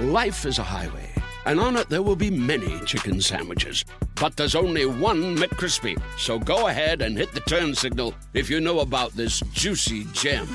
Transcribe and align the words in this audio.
Life 0.00 0.44
is 0.44 0.58
a 0.58 0.64
highway, 0.64 1.08
and 1.46 1.60
on 1.60 1.76
it 1.76 1.88
there 1.88 2.02
will 2.02 2.16
be 2.16 2.28
many 2.28 2.80
chicken 2.80 3.20
sandwiches. 3.20 3.84
But 4.20 4.36
there's 4.36 4.56
only 4.56 4.86
one 4.86 5.36
McCrispy. 5.36 5.96
So 6.18 6.36
go 6.36 6.66
ahead 6.66 7.00
and 7.00 7.16
hit 7.16 7.30
the 7.32 7.38
turn 7.38 7.76
signal 7.76 8.12
if 8.32 8.50
you 8.50 8.60
know 8.60 8.80
about 8.80 9.12
this 9.12 9.38
juicy 9.52 10.04
gem 10.12 10.48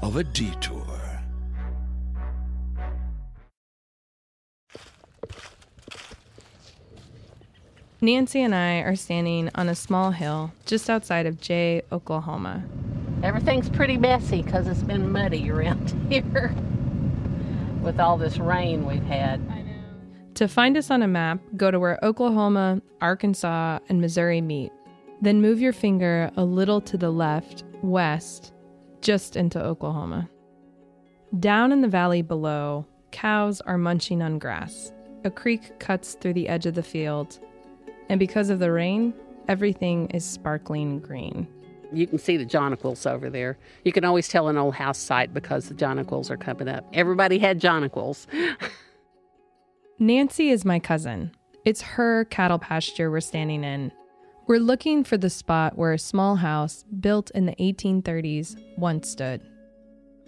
of 0.00 0.14
a 0.14 0.22
detour. 0.22 0.86
Nancy 8.00 8.42
and 8.42 8.54
I 8.54 8.76
are 8.82 8.94
standing 8.94 9.50
on 9.56 9.68
a 9.68 9.74
small 9.74 10.12
hill 10.12 10.52
just 10.66 10.88
outside 10.88 11.26
of 11.26 11.40
Jay, 11.40 11.82
Oklahoma. 11.90 12.62
Everything's 13.24 13.68
pretty 13.68 13.96
messy 13.96 14.42
because 14.42 14.68
it's 14.68 14.84
been 14.84 15.10
muddy 15.10 15.50
around 15.50 15.90
here 16.08 16.54
with 17.84 18.00
all 18.00 18.16
this 18.16 18.38
rain 18.38 18.86
we've 18.86 19.04
had. 19.04 19.40
To 20.36 20.48
find 20.48 20.76
us 20.76 20.90
on 20.90 21.02
a 21.02 21.08
map, 21.08 21.40
go 21.56 21.70
to 21.70 21.78
where 21.78 21.98
Oklahoma, 22.02 22.82
Arkansas, 23.00 23.78
and 23.88 24.00
Missouri 24.00 24.40
meet. 24.40 24.72
Then 25.20 25.40
move 25.40 25.60
your 25.60 25.72
finger 25.72 26.30
a 26.36 26.44
little 26.44 26.80
to 26.80 26.96
the 26.96 27.10
left, 27.10 27.62
west, 27.82 28.52
just 29.00 29.36
into 29.36 29.62
Oklahoma. 29.62 30.28
Down 31.38 31.70
in 31.70 31.82
the 31.82 31.88
valley 31.88 32.22
below, 32.22 32.86
cows 33.12 33.60
are 33.60 33.78
munching 33.78 34.22
on 34.22 34.38
grass. 34.38 34.92
A 35.24 35.30
creek 35.30 35.78
cuts 35.78 36.14
through 36.14 36.34
the 36.34 36.48
edge 36.48 36.66
of 36.66 36.74
the 36.74 36.82
field, 36.82 37.38
and 38.08 38.18
because 38.18 38.50
of 38.50 38.58
the 38.58 38.72
rain, 38.72 39.14
everything 39.48 40.06
is 40.10 40.24
sparkling 40.24 41.00
green. 41.00 41.46
You 41.94 42.06
can 42.06 42.18
see 42.18 42.36
the 42.36 42.44
jonquils 42.44 43.10
over 43.10 43.30
there. 43.30 43.56
You 43.84 43.92
can 43.92 44.04
always 44.04 44.28
tell 44.28 44.48
an 44.48 44.56
old 44.56 44.74
house 44.74 44.98
site 44.98 45.32
because 45.32 45.68
the 45.68 45.74
jonquils 45.74 46.30
are 46.30 46.36
coming 46.36 46.68
up. 46.68 46.84
Everybody 46.92 47.38
had 47.38 47.60
jonquils. 47.60 48.26
Nancy 49.98 50.50
is 50.50 50.64
my 50.64 50.78
cousin. 50.78 51.30
It's 51.64 51.80
her 51.82 52.24
cattle 52.26 52.58
pasture 52.58 53.10
we're 53.10 53.20
standing 53.20 53.64
in. 53.64 53.92
We're 54.46 54.58
looking 54.58 55.04
for 55.04 55.16
the 55.16 55.30
spot 55.30 55.78
where 55.78 55.92
a 55.92 55.98
small 55.98 56.36
house 56.36 56.84
built 57.00 57.30
in 57.30 57.46
the 57.46 57.54
1830s 57.54 58.60
once 58.76 59.08
stood. 59.08 59.40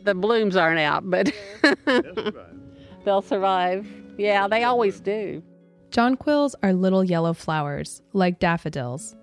The 0.03 0.15
blooms 0.15 0.57
aren't 0.57 0.79
out, 0.79 1.11
but 1.11 1.31
they'll 3.05 3.23
survive. 3.23 3.87
Yeah, 4.17 4.49
they 4.49 4.65
always 4.65 5.01
do. 5.01 5.43
Jonquils 5.91 6.55
are 6.63 6.73
little 6.73 7.05
yellow 7.05 7.33
flowers, 7.33 8.03
like 8.13 8.39
daffodils. 8.39 9.15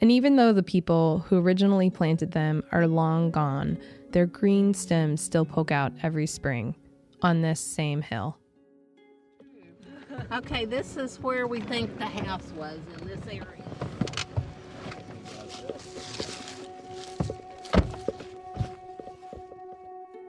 And 0.00 0.12
even 0.12 0.36
though 0.36 0.52
the 0.52 0.62
people 0.62 1.20
who 1.28 1.38
originally 1.38 1.88
planted 1.90 2.32
them 2.32 2.62
are 2.72 2.86
long 2.86 3.30
gone, 3.30 3.78
their 4.10 4.26
green 4.26 4.74
stems 4.74 5.20
still 5.20 5.44
poke 5.44 5.70
out 5.70 5.92
every 6.02 6.26
spring 6.26 6.74
on 7.22 7.40
this 7.40 7.60
same 7.60 8.02
hill. 8.02 8.36
Okay, 10.30 10.64
this 10.64 10.96
is 10.96 11.18
where 11.20 11.46
we 11.46 11.60
think 11.60 11.98
the 11.98 12.06
house 12.06 12.52
was 12.56 12.78
in 13.00 13.08
this 13.08 13.26
area. 13.26 13.44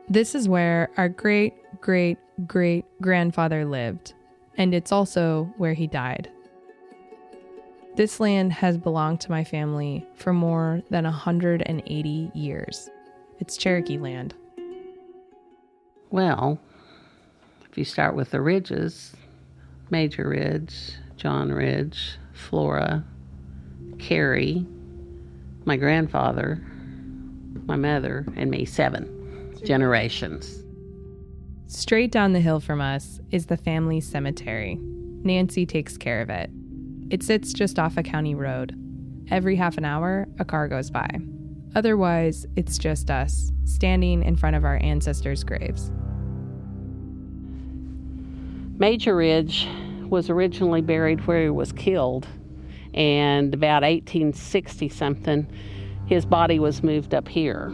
This 0.10 0.34
is 0.34 0.48
where 0.48 0.90
our 0.98 1.10
great 1.10 1.54
great 1.82 2.18
great 2.48 2.86
grandfather 3.02 3.66
lived, 3.66 4.14
and 4.58 4.74
it's 4.74 4.92
also 4.92 5.54
where 5.58 5.74
he 5.74 5.88
died. 5.88 6.32
This 7.96 8.20
land 8.20 8.52
has 8.52 8.78
belonged 8.78 9.22
to 9.22 9.32
my 9.32 9.46
family 9.46 10.06
for 10.16 10.34
more 10.34 10.82
than 10.90 11.06
180 11.06 12.32
years. 12.36 12.90
It's 13.40 13.56
Cherokee 13.56 13.98
land. 13.98 14.34
Well, 16.10 16.60
if 17.70 17.78
you 17.78 17.86
start 17.86 18.14
with 18.14 18.32
the 18.32 18.42
ridges, 18.42 19.16
Major 19.92 20.28
Ridge, 20.28 20.92
John 21.16 21.54
Ridge, 21.54 22.18
Flora, 22.34 23.06
Carrie, 23.98 24.66
my 25.64 25.78
grandfather, 25.78 26.62
my 27.66 27.78
mother, 27.78 28.26
and 28.36 28.52
me, 28.52 28.66
seven 28.66 29.56
generations. 29.64 30.64
Straight 31.68 32.12
down 32.12 32.34
the 32.34 32.42
hill 32.42 32.60
from 32.60 32.82
us 32.82 33.22
is 33.32 33.46
the 33.46 33.58
family 33.58 34.02
cemetery. 34.02 34.78
Nancy 34.82 35.66
takes 35.66 35.98
care 35.98 36.22
of 36.22 36.30
it. 36.30 36.50
It 37.10 37.22
sits 37.22 37.54
just 37.54 37.78
off 37.78 37.98
a 37.98 38.04
county 38.04 38.34
road. 38.34 38.76
Every 39.30 39.56
half 39.56 39.78
an 39.78 39.86
hour, 39.86 40.28
a 40.40 40.46
car 40.46 40.68
goes 40.68 40.90
by. 40.90 41.08
Otherwise, 41.76 42.46
it's 42.56 42.78
just 42.78 43.12
us, 43.12 43.52
standing 43.66 44.24
in 44.24 44.36
front 44.36 44.56
of 44.56 44.64
our 44.64 44.78
ancestors' 44.82 45.44
graves. 45.44 45.92
Major 48.78 49.16
Ridge 49.16 49.68
was 50.10 50.30
originally 50.30 50.82
buried 50.82 51.28
where 51.28 51.44
he 51.44 51.50
was 51.50 51.72
killed, 51.72 52.28
and 52.94 53.54
about 53.54 53.84
1860 53.84 54.90
something, 54.90 55.48
his 56.08 56.26
body 56.26 56.60
was 56.60 56.82
moved 56.84 57.14
up 57.14 57.28
here. 57.28 57.70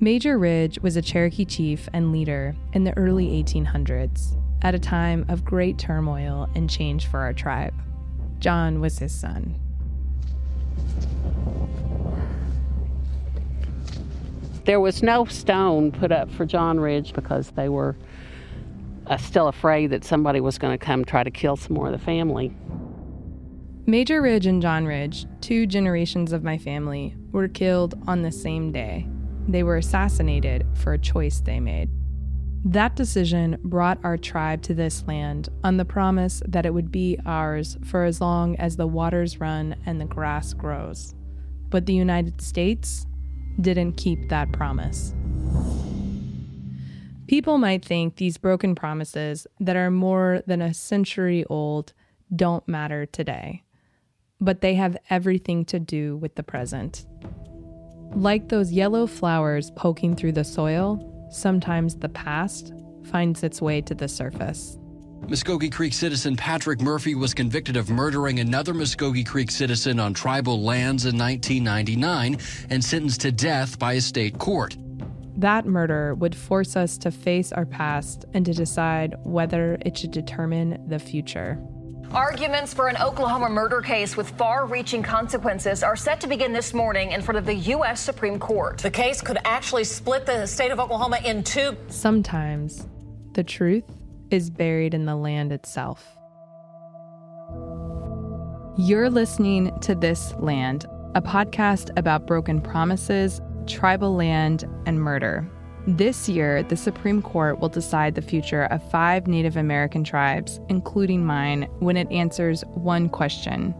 Major 0.00 0.38
Ridge 0.38 0.78
was 0.80 0.96
a 0.96 1.02
Cherokee 1.02 1.44
chief 1.44 1.88
and 1.92 2.12
leader 2.12 2.54
in 2.72 2.84
the 2.84 2.96
early 2.96 3.42
1800s, 3.42 4.36
at 4.66 4.74
a 4.74 4.80
time 4.80 5.24
of 5.28 5.44
great 5.44 5.78
turmoil 5.78 6.48
and 6.56 6.68
change 6.68 7.06
for 7.06 7.20
our 7.20 7.32
tribe. 7.32 7.72
John 8.40 8.80
was 8.80 8.98
his 8.98 9.12
son. 9.12 9.54
There 14.64 14.80
was 14.80 15.04
no 15.04 15.24
stone 15.26 15.92
put 15.92 16.10
up 16.10 16.28
for 16.32 16.44
John 16.44 16.80
Ridge 16.80 17.12
because 17.12 17.52
they 17.52 17.68
were 17.68 17.96
uh, 19.06 19.16
still 19.18 19.46
afraid 19.46 19.90
that 19.90 20.02
somebody 20.02 20.40
was 20.40 20.58
going 20.58 20.76
to 20.76 20.84
come 20.84 21.04
try 21.04 21.22
to 21.22 21.30
kill 21.30 21.54
some 21.54 21.74
more 21.74 21.86
of 21.86 21.92
the 21.92 22.04
family. 22.04 22.52
Major 23.86 24.20
Ridge 24.20 24.46
and 24.46 24.60
John 24.60 24.84
Ridge, 24.84 25.26
two 25.40 25.66
generations 25.66 26.32
of 26.32 26.42
my 26.42 26.58
family, 26.58 27.14
were 27.30 27.46
killed 27.46 27.94
on 28.08 28.22
the 28.22 28.32
same 28.32 28.72
day. 28.72 29.06
They 29.46 29.62
were 29.62 29.76
assassinated 29.76 30.66
for 30.74 30.92
a 30.92 30.98
choice 30.98 31.38
they 31.38 31.60
made. 31.60 31.88
That 32.70 32.96
decision 32.96 33.60
brought 33.62 34.00
our 34.02 34.16
tribe 34.16 34.62
to 34.62 34.74
this 34.74 35.06
land 35.06 35.48
on 35.62 35.76
the 35.76 35.84
promise 35.84 36.42
that 36.48 36.66
it 36.66 36.74
would 36.74 36.90
be 36.90 37.16
ours 37.24 37.78
for 37.84 38.02
as 38.02 38.20
long 38.20 38.56
as 38.56 38.74
the 38.74 38.88
waters 38.88 39.38
run 39.38 39.76
and 39.86 40.00
the 40.00 40.04
grass 40.04 40.52
grows. 40.52 41.14
But 41.70 41.86
the 41.86 41.94
United 41.94 42.40
States 42.40 43.06
didn't 43.60 43.92
keep 43.92 44.28
that 44.30 44.50
promise. 44.50 45.14
People 47.28 47.58
might 47.58 47.84
think 47.84 48.16
these 48.16 48.36
broken 48.36 48.74
promises 48.74 49.46
that 49.60 49.76
are 49.76 49.92
more 49.92 50.42
than 50.48 50.60
a 50.60 50.74
century 50.74 51.44
old 51.44 51.92
don't 52.34 52.66
matter 52.66 53.06
today, 53.06 53.62
but 54.40 54.60
they 54.60 54.74
have 54.74 54.96
everything 55.08 55.64
to 55.66 55.78
do 55.78 56.16
with 56.16 56.34
the 56.34 56.42
present. 56.42 57.06
Like 58.16 58.48
those 58.48 58.72
yellow 58.72 59.06
flowers 59.06 59.70
poking 59.70 60.16
through 60.16 60.32
the 60.32 60.42
soil, 60.42 61.12
sometimes 61.30 61.96
the 61.96 62.08
past 62.08 62.72
finds 63.04 63.42
its 63.42 63.62
way 63.62 63.80
to 63.82 63.94
the 63.94 64.08
surface. 64.08 64.78
Muscogee 65.28 65.70
Creek 65.70 65.92
citizen 65.92 66.36
Patrick 66.36 66.80
Murphy 66.80 67.14
was 67.14 67.34
convicted 67.34 67.76
of 67.76 67.90
murdering 67.90 68.38
another 68.38 68.72
Muscogee 68.72 69.24
Creek 69.24 69.50
citizen 69.50 69.98
on 69.98 70.14
tribal 70.14 70.62
lands 70.62 71.04
in 71.04 71.18
1999 71.18 72.38
and 72.70 72.84
sentenced 72.84 73.22
to 73.22 73.32
death 73.32 73.78
by 73.78 73.94
a 73.94 74.00
state 74.00 74.38
court. 74.38 74.76
That 75.36 75.66
murder 75.66 76.14
would 76.14 76.34
force 76.34 76.76
us 76.76 76.96
to 76.98 77.10
face 77.10 77.52
our 77.52 77.66
past 77.66 78.24
and 78.34 78.46
to 78.46 78.54
decide 78.54 79.16
whether 79.24 79.78
it 79.84 79.98
should 79.98 80.12
determine 80.12 80.82
the 80.88 80.98
future. 80.98 81.58
Arguments 82.12 82.72
for 82.72 82.88
an 82.88 82.96
Oklahoma 82.96 83.48
murder 83.48 83.80
case 83.80 84.16
with 84.16 84.30
far 84.30 84.66
reaching 84.66 85.02
consequences 85.02 85.82
are 85.82 85.96
set 85.96 86.20
to 86.20 86.26
begin 86.26 86.52
this 86.52 86.72
morning 86.72 87.12
in 87.12 87.20
front 87.20 87.38
of 87.38 87.44
the 87.44 87.54
U.S. 87.54 88.00
Supreme 88.00 88.38
Court. 88.38 88.78
The 88.78 88.90
case 88.90 89.20
could 89.20 89.38
actually 89.44 89.84
split 89.84 90.24
the 90.24 90.46
state 90.46 90.70
of 90.70 90.78
Oklahoma 90.78 91.18
in 91.24 91.42
two. 91.42 91.76
Sometimes 91.88 92.86
the 93.32 93.44
truth 93.44 93.84
is 94.30 94.50
buried 94.50 94.94
in 94.94 95.04
the 95.04 95.16
land 95.16 95.52
itself. 95.52 96.16
You're 98.78 99.10
listening 99.10 99.78
to 99.80 99.94
This 99.94 100.32
Land, 100.38 100.86
a 101.14 101.22
podcast 101.22 101.90
about 101.98 102.26
broken 102.26 102.60
promises, 102.60 103.40
tribal 103.66 104.14
land, 104.14 104.64
and 104.86 105.00
murder. 105.00 105.48
This 105.86 106.28
year, 106.28 106.64
the 106.64 106.76
Supreme 106.76 107.22
Court 107.22 107.60
will 107.60 107.68
decide 107.68 108.16
the 108.16 108.22
future 108.22 108.64
of 108.64 108.90
five 108.90 109.28
Native 109.28 109.56
American 109.56 110.02
tribes, 110.02 110.58
including 110.68 111.24
mine, 111.24 111.68
when 111.78 111.96
it 111.96 112.10
answers 112.10 112.64
one 112.74 113.08
question 113.08 113.72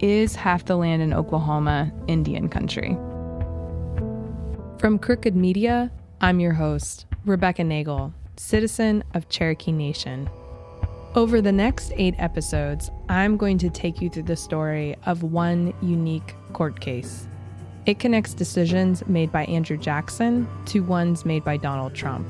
Is 0.00 0.36
half 0.36 0.66
the 0.66 0.76
land 0.76 1.00
in 1.00 1.14
Oklahoma 1.14 1.90
Indian 2.08 2.50
country? 2.50 2.98
From 4.78 4.98
Crooked 4.98 5.34
Media, 5.34 5.90
I'm 6.20 6.40
your 6.40 6.52
host, 6.52 7.06
Rebecca 7.24 7.64
Nagle, 7.64 8.12
citizen 8.36 9.02
of 9.14 9.30
Cherokee 9.30 9.72
Nation. 9.72 10.28
Over 11.14 11.40
the 11.40 11.52
next 11.52 11.90
eight 11.96 12.16
episodes, 12.18 12.90
I'm 13.08 13.38
going 13.38 13.56
to 13.58 13.70
take 13.70 14.02
you 14.02 14.10
through 14.10 14.24
the 14.24 14.36
story 14.36 14.94
of 15.06 15.22
one 15.22 15.72
unique 15.80 16.34
court 16.52 16.80
case. 16.80 17.26
It 17.86 17.98
connects 17.98 18.32
decisions 18.32 19.06
made 19.06 19.30
by 19.30 19.44
Andrew 19.44 19.76
Jackson 19.76 20.48
to 20.66 20.80
ones 20.80 21.26
made 21.26 21.44
by 21.44 21.58
Donald 21.58 21.94
Trump. 21.94 22.26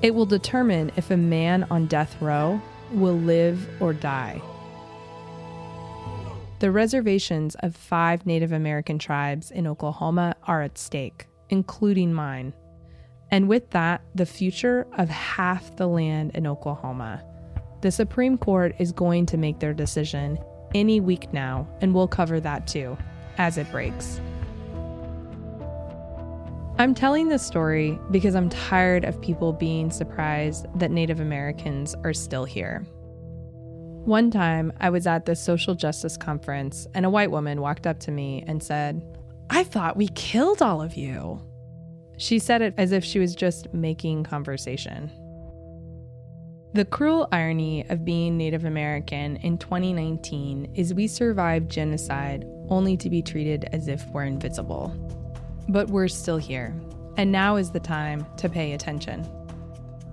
It 0.00 0.14
will 0.14 0.26
determine 0.26 0.92
if 0.96 1.10
a 1.10 1.16
man 1.16 1.66
on 1.70 1.86
death 1.86 2.20
row 2.20 2.60
will 2.92 3.18
live 3.18 3.68
or 3.80 3.92
die. 3.92 4.40
The 6.60 6.70
reservations 6.70 7.56
of 7.56 7.74
five 7.74 8.26
Native 8.26 8.52
American 8.52 8.98
tribes 8.98 9.50
in 9.50 9.66
Oklahoma 9.66 10.36
are 10.44 10.62
at 10.62 10.78
stake, 10.78 11.26
including 11.50 12.14
mine. 12.14 12.54
And 13.30 13.48
with 13.48 13.70
that, 13.70 14.02
the 14.14 14.24
future 14.24 14.86
of 14.96 15.08
half 15.08 15.76
the 15.76 15.88
land 15.88 16.30
in 16.34 16.46
Oklahoma. 16.46 17.24
The 17.82 17.90
Supreme 17.90 18.38
Court 18.38 18.74
is 18.78 18.92
going 18.92 19.26
to 19.26 19.36
make 19.36 19.58
their 19.58 19.74
decision 19.74 20.38
any 20.74 21.00
week 21.00 21.32
now, 21.32 21.68
and 21.80 21.92
we'll 21.92 22.08
cover 22.08 22.38
that 22.40 22.68
too 22.68 22.96
as 23.36 23.58
it 23.58 23.70
breaks. 23.70 24.20
I'm 26.78 26.92
telling 26.92 27.28
this 27.28 27.42
story 27.42 27.98
because 28.10 28.34
I'm 28.34 28.50
tired 28.50 29.06
of 29.06 29.18
people 29.22 29.54
being 29.54 29.90
surprised 29.90 30.66
that 30.78 30.90
Native 30.90 31.20
Americans 31.20 31.94
are 32.04 32.12
still 32.12 32.44
here. 32.44 32.80
One 34.04 34.30
time, 34.30 34.70
I 34.78 34.90
was 34.90 35.06
at 35.06 35.24
this 35.24 35.42
social 35.42 35.74
justice 35.74 36.18
conference, 36.18 36.86
and 36.94 37.06
a 37.06 37.10
white 37.10 37.30
woman 37.30 37.62
walked 37.62 37.86
up 37.86 37.98
to 38.00 38.10
me 38.10 38.44
and 38.46 38.62
said, 38.62 39.02
I 39.48 39.64
thought 39.64 39.96
we 39.96 40.08
killed 40.08 40.60
all 40.60 40.82
of 40.82 40.96
you. 40.96 41.40
She 42.18 42.38
said 42.38 42.60
it 42.60 42.74
as 42.76 42.92
if 42.92 43.02
she 43.02 43.20
was 43.20 43.34
just 43.34 43.72
making 43.72 44.24
conversation. 44.24 45.10
The 46.74 46.84
cruel 46.84 47.26
irony 47.32 47.88
of 47.88 48.04
being 48.04 48.36
Native 48.36 48.66
American 48.66 49.36
in 49.36 49.56
2019 49.56 50.72
is 50.74 50.92
we 50.92 51.08
survived 51.08 51.70
genocide 51.70 52.44
only 52.68 52.98
to 52.98 53.08
be 53.08 53.22
treated 53.22 53.66
as 53.72 53.88
if 53.88 54.06
we're 54.08 54.24
invisible. 54.24 54.94
But 55.68 55.88
we're 55.88 56.08
still 56.08 56.38
here, 56.38 56.74
and 57.16 57.32
now 57.32 57.56
is 57.56 57.70
the 57.70 57.80
time 57.80 58.26
to 58.36 58.48
pay 58.48 58.72
attention. 58.72 59.26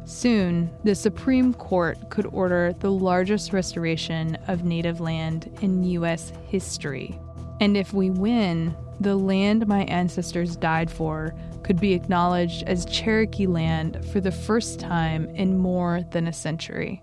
Soon, 0.06 0.70
the 0.84 0.96
Supreme 0.96 1.54
Court 1.54 2.10
could 2.10 2.26
order 2.28 2.74
the 2.80 2.92
largest 2.92 3.54
restoration 3.54 4.36
of 4.48 4.66
native 4.66 5.00
land 5.00 5.56
in 5.62 5.84
U.S. 5.84 6.34
history. 6.48 7.18
And 7.62 7.78
if 7.78 7.94
we 7.94 8.10
win, 8.10 8.76
the 9.00 9.16
land 9.16 9.66
my 9.68 9.84
ancestors 9.86 10.56
died 10.56 10.92
for 10.92 11.34
could 11.64 11.80
be 11.80 11.94
acknowledged 11.94 12.64
as 12.64 12.86
Cherokee 12.86 13.48
land 13.48 14.06
for 14.12 14.20
the 14.20 14.32
first 14.32 14.80
time 14.80 15.30
in 15.30 15.58
more 15.58 16.02
than 16.12 16.28
a 16.28 16.34
century. 16.34 17.02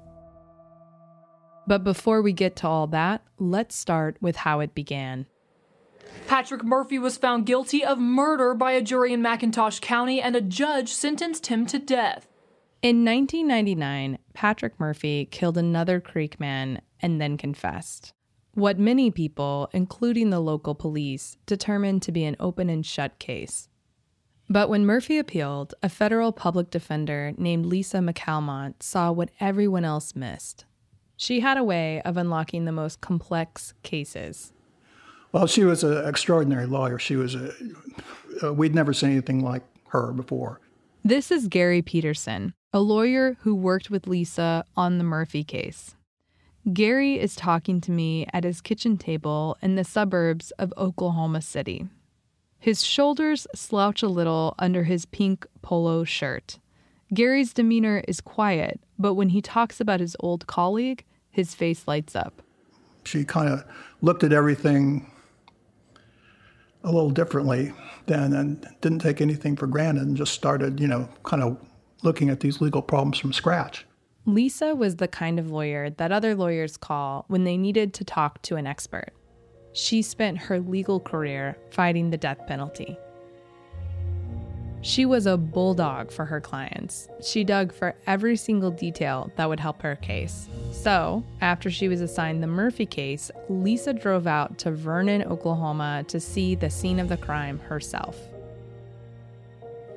But 1.67 1.85
before 1.85 2.21
we 2.21 2.33
get 2.33 2.57
to 2.57 2.67
all 2.67 2.87
that, 2.89 3.23
let's 3.39 3.77
start 3.77 4.19
with 4.21 4.37
how 4.37 4.61
it 4.61 4.75
began. 4.75 5.27
Patrick 6.27 6.63
Murphy 6.65 6.99
was 6.99 7.17
found 7.17 7.47
guilty 7.47 7.85
of 7.85 7.99
murder 7.99 8.55
by 8.55 8.73
a 8.73 8.83
jury 8.83 9.13
in 9.13 9.21
McIntosh 9.21 9.81
County, 9.81 10.21
and 10.21 10.37
a 10.37 10.41
judge 10.41 10.89
sentenced 10.89 11.49
him 11.49 11.67
to 11.67 11.79
death. 11.79 12.27
In 12.83 13.05
1999, 13.05 14.19
Patrick 14.33 14.79
Murphy 14.81 15.27
killed 15.27 15.59
another 15.59 16.01
Creek 16.01 16.41
man 16.41 16.81
and 17.01 17.21
then 17.21 17.37
confessed. 17.37 18.13
What 18.55 18.79
many 18.79 19.11
people, 19.11 19.69
including 19.73 20.31
the 20.31 20.41
local 20.41 20.75
police, 20.75 21.37
determined 21.47 22.03
to 22.03 22.13
be 22.13 22.25
an 22.25 22.37
open 22.41 22.71
and 22.71 22.85
shut 22.85 23.19
case. 23.19 23.69
But 24.49 24.69
when 24.69 24.85
Murphy 24.85 25.19
appealed, 25.19 25.75
a 25.83 25.89
federal 25.89 26.33
public 26.33 26.71
defender 26.71 27.33
named 27.37 27.67
Lisa 27.67 27.99
McCalmont 27.99 28.83
saw 28.83 29.13
what 29.13 29.31
everyone 29.39 29.85
else 29.85 30.17
missed. 30.17 30.65
She 31.17 31.41
had 31.41 31.59
a 31.59 31.63
way 31.63 32.01
of 32.03 32.17
unlocking 32.17 32.65
the 32.65 32.73
most 32.73 33.01
complex 33.01 33.75
cases. 33.83 34.53
Well, 35.33 35.47
she 35.47 35.65
was 35.65 35.85
an 35.85 36.07
extraordinary 36.09 36.67
lawyer. 36.67 36.99
She 36.99 37.17
was 37.17 37.35
a, 37.35 37.53
uh, 38.43 38.53
we'd 38.53 38.75
never 38.75 38.93
seen 38.93 39.11
anything 39.11 39.45
like 39.45 39.63
her 39.89 40.13
before. 40.13 40.61
This 41.05 41.31
is 41.31 41.49
Gary 41.49 41.83
Peterson, 41.83 42.53
a 42.73 42.81
lawyer 42.81 43.37
who 43.41 43.55
worked 43.55 43.91
with 43.91 44.07
Lisa 44.07 44.65
on 44.77 44.99
the 44.99 45.05
Murphy 45.05 45.45
case. 45.45 45.95
Gary 46.73 47.19
is 47.19 47.35
talking 47.35 47.81
to 47.81 47.91
me 47.91 48.27
at 48.33 48.45
his 48.45 48.61
kitchen 48.61 48.99
table 48.99 49.57
in 49.63 49.77
the 49.77 49.85
suburbs 49.85 50.51
of 50.53 50.75
Oklahoma 50.77 51.41
City. 51.41 51.87
His 52.59 52.85
shoulders 52.85 53.47
slouch 53.55 54.03
a 54.03 54.09
little 54.09 54.55
under 54.59 54.85
his 54.85 55.07
pink 55.07 55.47
polo 55.63 56.05
shirt. 56.05 56.59
Gary's 57.15 57.55
demeanor 57.55 58.05
is 58.07 58.21
quiet, 58.21 58.81
but 58.99 59.15
when 59.15 59.31
he 59.31 59.41
talks 59.41 59.81
about 59.81 60.01
his 60.01 60.17
old 60.21 60.47
colleague, 60.47 61.05
his 61.31 61.55
face 61.55 61.89
lights 61.89 62.15
up. 62.15 62.43
She 63.05 63.25
kind 63.25 63.49
of 63.49 63.65
looked 64.03 64.23
at 64.23 64.33
everything 64.33 65.11
a 66.85 66.91
little 66.93 67.11
differently 67.11 67.73
then 68.07 68.33
and 68.33 68.67
didn't 68.81 69.01
take 69.01 69.21
anything 69.21 69.57
for 69.57 69.67
granted 69.67 70.07
and 70.07 70.17
just 70.17 70.33
started, 70.33 70.81
you 70.81 70.87
know, 70.87 71.09
kind 71.25 71.43
of 71.43 71.59
looking 72.03 72.31
at 72.31 72.41
these 72.41 72.61
legal 72.61 72.83
problems 72.83 73.19
from 73.19 73.33
scratch. 73.33 73.87
Lisa 74.27 74.75
was 74.75 74.97
the 74.97 75.09
kind 75.09 75.39
of 75.39 75.51
lawyer 75.51 75.91
that 75.91 76.13
other 76.13 76.35
lawyers 76.35 76.77
call 76.77 77.25
when 77.29 77.45
they 77.45 77.57
needed 77.57 77.95
to 77.95 78.05
talk 78.05 78.41
to 78.43 78.57
an 78.57 78.67
expert. 78.67 79.13
She 79.73 80.03
spent 80.03 80.39
her 80.39 80.61
legal 80.61 81.01
career 81.01 81.57
fighting 81.71 82.11
the 82.11 82.17
death 82.17 82.47
penalty. 82.47 82.99
She 84.83 85.05
was 85.05 85.27
a 85.27 85.37
bulldog 85.37 86.11
for 86.11 86.25
her 86.25 86.41
clients. 86.41 87.09
She 87.23 87.45
dug 87.45 87.73
for 87.73 87.95
every 88.07 88.37
single 88.37 88.71
detail 88.71 89.31
that 89.37 89.49
would 89.49 89.61
help 89.61 89.83
her 89.83 89.97
case. 89.97 90.49
So, 90.73 91.23
after 91.43 91.71
she 91.71 91.89
was 91.89 92.01
assigned 92.01 92.43
the 92.43 92.47
Murphy 92.47 92.87
case, 92.87 93.31
Lisa 93.51 93.93
drove 93.93 94.27
out 94.27 94.57
to 94.59 94.71
Vernon, 94.71 95.23
Oklahoma 95.25 96.05
to 96.09 96.19
see 96.19 96.55
the 96.55 96.71
scene 96.71 96.99
of 96.99 97.11
the 97.11 97.19
crime 97.19 97.59
herself. 97.59 98.17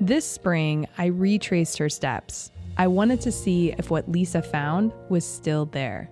This 0.01 0.25
spring, 0.25 0.88
I 0.97 1.06
retraced 1.06 1.77
her 1.77 1.88
steps. 1.88 2.51
I 2.77 2.88
wanted 2.88 3.21
to 3.21 3.31
see 3.31 3.71
if 3.77 3.89
what 3.89 4.12
Lisa 4.12 4.41
found 4.41 4.91
was 5.07 5.24
still 5.24 5.65
there. 5.65 6.09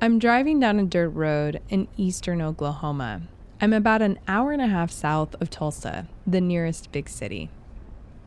I'm 0.00 0.18
driving 0.18 0.60
down 0.60 0.78
a 0.78 0.84
dirt 0.84 1.10
road 1.10 1.60
in 1.68 1.88
eastern 1.98 2.40
Oklahoma 2.40 3.22
I'm 3.58 3.72
about 3.72 4.02
an 4.02 4.18
hour 4.28 4.52
and 4.52 4.60
a 4.60 4.66
half 4.66 4.90
south 4.90 5.34
of 5.40 5.48
Tulsa, 5.48 6.08
the 6.26 6.42
nearest 6.42 6.92
big 6.92 7.08
city. 7.08 7.48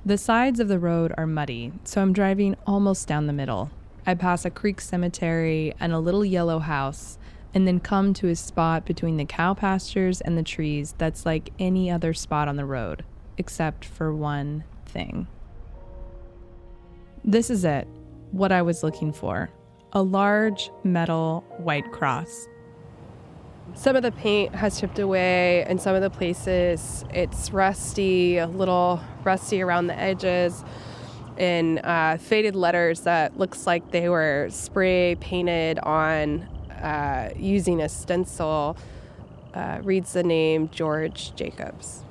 The 0.03 0.17
sides 0.17 0.59
of 0.59 0.69
the 0.69 0.79
road 0.79 1.13
are 1.19 1.27
muddy, 1.27 1.71
so 1.83 2.01
I'm 2.01 2.13
driving 2.13 2.55
almost 2.65 3.07
down 3.07 3.27
the 3.27 3.33
middle. 3.33 3.69
I 4.07 4.15
pass 4.15 4.43
a 4.43 4.49
creek 4.49 4.81
cemetery 4.81 5.75
and 5.79 5.93
a 5.93 5.99
little 5.99 6.25
yellow 6.25 6.57
house, 6.57 7.19
and 7.53 7.67
then 7.67 7.79
come 7.79 8.15
to 8.15 8.29
a 8.29 8.35
spot 8.35 8.85
between 8.85 9.17
the 9.17 9.25
cow 9.25 9.53
pastures 9.53 10.19
and 10.19 10.35
the 10.35 10.41
trees 10.41 10.95
that's 10.97 11.27
like 11.27 11.53
any 11.59 11.91
other 11.91 12.11
spot 12.11 12.47
on 12.47 12.55
the 12.55 12.65
road, 12.65 13.05
except 13.37 13.85
for 13.85 14.15
one 14.15 14.63
thing. 14.87 15.27
This 17.23 17.51
is 17.51 17.65
it, 17.65 17.87
what 18.31 18.51
I 18.51 18.63
was 18.63 18.81
looking 18.81 19.13
for 19.13 19.51
a 19.93 20.01
large 20.01 20.71
metal 20.83 21.43
white 21.57 21.91
cross 21.91 22.47
some 23.75 23.95
of 23.95 24.03
the 24.03 24.11
paint 24.11 24.55
has 24.55 24.79
chipped 24.79 24.99
away, 24.99 25.63
and 25.63 25.81
some 25.81 25.95
of 25.95 26.01
the 26.01 26.09
places 26.09 27.05
it's 27.11 27.51
rusty, 27.51 28.37
a 28.37 28.47
little 28.47 29.01
rusty 29.23 29.61
around 29.61 29.87
the 29.87 29.97
edges, 29.97 30.63
and 31.37 31.79
uh, 31.79 32.17
faded 32.17 32.55
letters 32.55 33.01
that 33.01 33.37
looks 33.37 33.65
like 33.65 33.91
they 33.91 34.09
were 34.09 34.47
spray 34.49 35.15
painted 35.15 35.79
on 35.79 36.43
uh, 36.81 37.31
using 37.35 37.81
a 37.81 37.89
stencil. 37.89 38.77
Uh, 39.51 39.79
reads 39.81 40.13
the 40.13 40.21
name 40.21 40.69
George 40.69 41.33
Jacobs. 41.35 42.03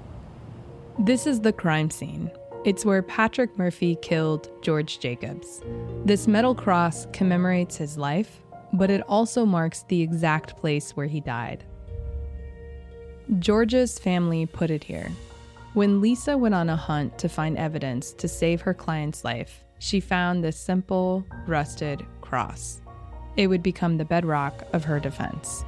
This 0.98 1.24
is 1.24 1.42
the 1.42 1.52
crime 1.52 1.88
scene. 1.88 2.32
It's 2.64 2.84
where 2.84 3.00
Patrick 3.00 3.56
Murphy 3.56 3.96
killed 4.02 4.50
George 4.60 4.98
Jacobs. 4.98 5.62
This 6.04 6.26
metal 6.26 6.56
cross 6.56 7.06
commemorates 7.12 7.76
his 7.76 7.96
life 7.96 8.40
but 8.72 8.90
it 8.90 9.02
also 9.08 9.44
marks 9.44 9.84
the 9.84 10.02
exact 10.02 10.56
place 10.56 10.96
where 10.96 11.06
he 11.06 11.20
died. 11.20 11.64
Georgia's 13.38 13.98
family 13.98 14.46
put 14.46 14.70
it 14.70 14.84
here. 14.84 15.10
When 15.74 16.00
Lisa 16.00 16.36
went 16.36 16.54
on 16.54 16.70
a 16.70 16.76
hunt 16.76 17.18
to 17.18 17.28
find 17.28 17.56
evidence 17.58 18.12
to 18.14 18.26
save 18.26 18.62
her 18.62 18.74
client's 18.74 19.24
life, 19.24 19.64
she 19.78 20.00
found 20.00 20.42
this 20.42 20.58
simple, 20.58 21.24
rusted 21.46 22.04
cross. 22.20 22.80
It 23.36 23.46
would 23.46 23.62
become 23.62 23.96
the 23.96 24.04
bedrock 24.04 24.66
of 24.72 24.84
her 24.84 24.98
defense. 24.98 25.64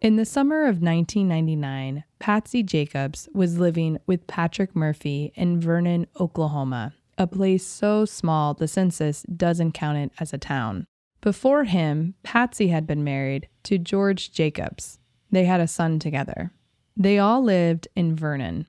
In 0.00 0.16
the 0.16 0.24
summer 0.24 0.62
of 0.62 0.82
1999, 0.82 2.04
Patsy 2.18 2.62
Jacobs 2.62 3.28
was 3.32 3.58
living 3.58 3.98
with 4.06 4.26
Patrick 4.26 4.74
Murphy 4.74 5.32
in 5.36 5.60
Vernon, 5.60 6.06
Oklahoma, 6.18 6.92
a 7.18 7.26
place 7.26 7.66
so 7.66 8.04
small 8.04 8.54
the 8.54 8.68
census 8.68 9.22
doesn't 9.24 9.72
count 9.72 9.98
it 9.98 10.12
as 10.18 10.32
a 10.32 10.38
town. 10.38 10.86
Before 11.20 11.64
him, 11.64 12.14
Patsy 12.22 12.68
had 12.68 12.86
been 12.86 13.04
married 13.04 13.48
to 13.64 13.78
George 13.78 14.32
Jacobs. 14.32 14.98
They 15.30 15.44
had 15.44 15.60
a 15.60 15.68
son 15.68 15.98
together. 15.98 16.52
They 16.96 17.18
all 17.18 17.42
lived 17.42 17.88
in 17.94 18.16
Vernon. 18.16 18.66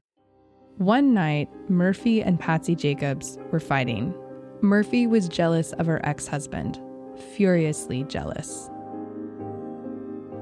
One 0.77 1.13
night, 1.13 1.49
Murphy 1.69 2.21
and 2.21 2.39
Patsy 2.39 2.75
Jacobs 2.75 3.37
were 3.51 3.59
fighting. 3.59 4.13
Murphy 4.61 5.07
was 5.07 5.27
jealous 5.27 5.73
of 5.73 5.85
her 5.85 6.03
ex 6.05 6.27
husband, 6.27 6.79
furiously 7.35 8.03
jealous. 8.03 8.69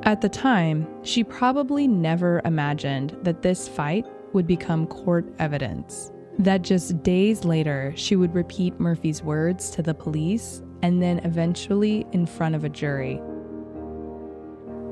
At 0.03 0.21
the 0.21 0.29
time, 0.29 0.87
she 1.03 1.23
probably 1.23 1.87
never 1.87 2.41
imagined 2.43 3.17
that 3.23 3.41
this 3.41 3.67
fight 3.67 4.05
would 4.33 4.47
become 4.47 4.87
court 4.87 5.31
evidence. 5.39 6.11
That 6.39 6.61
just 6.61 7.03
days 7.03 7.43
later, 7.45 7.93
she 7.95 8.15
would 8.15 8.33
repeat 8.33 8.79
Murphy's 8.79 9.21
words 9.21 9.69
to 9.71 9.81
the 9.81 9.93
police 9.93 10.61
and 10.81 11.01
then 11.01 11.19
eventually 11.19 12.05
in 12.11 12.25
front 12.25 12.55
of 12.55 12.63
a 12.63 12.69
jury. 12.69 13.21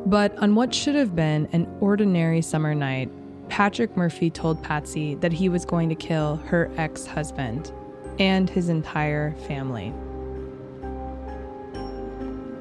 But 0.05 0.38
on 0.38 0.55
what 0.55 0.74
should 0.74 0.96
have 0.96 1.15
been 1.15 1.48
an 1.51 1.67
ordinary 1.79 2.41
summer 2.41 2.75
night, 2.75 3.10
Patrick 3.50 3.98
Murphy 3.98 4.29
told 4.29 4.62
Patsy 4.63 5.15
that 5.15 5.34
he 5.34 5.50
was 5.50 5.65
going 5.65 5.89
to 5.89 5.96
kill 5.96 6.38
her 6.46 6.72
ex 6.77 7.05
husband 7.05 7.72
and 8.19 8.50
his 8.50 8.69
entire 8.69 9.34
family. 9.48 9.93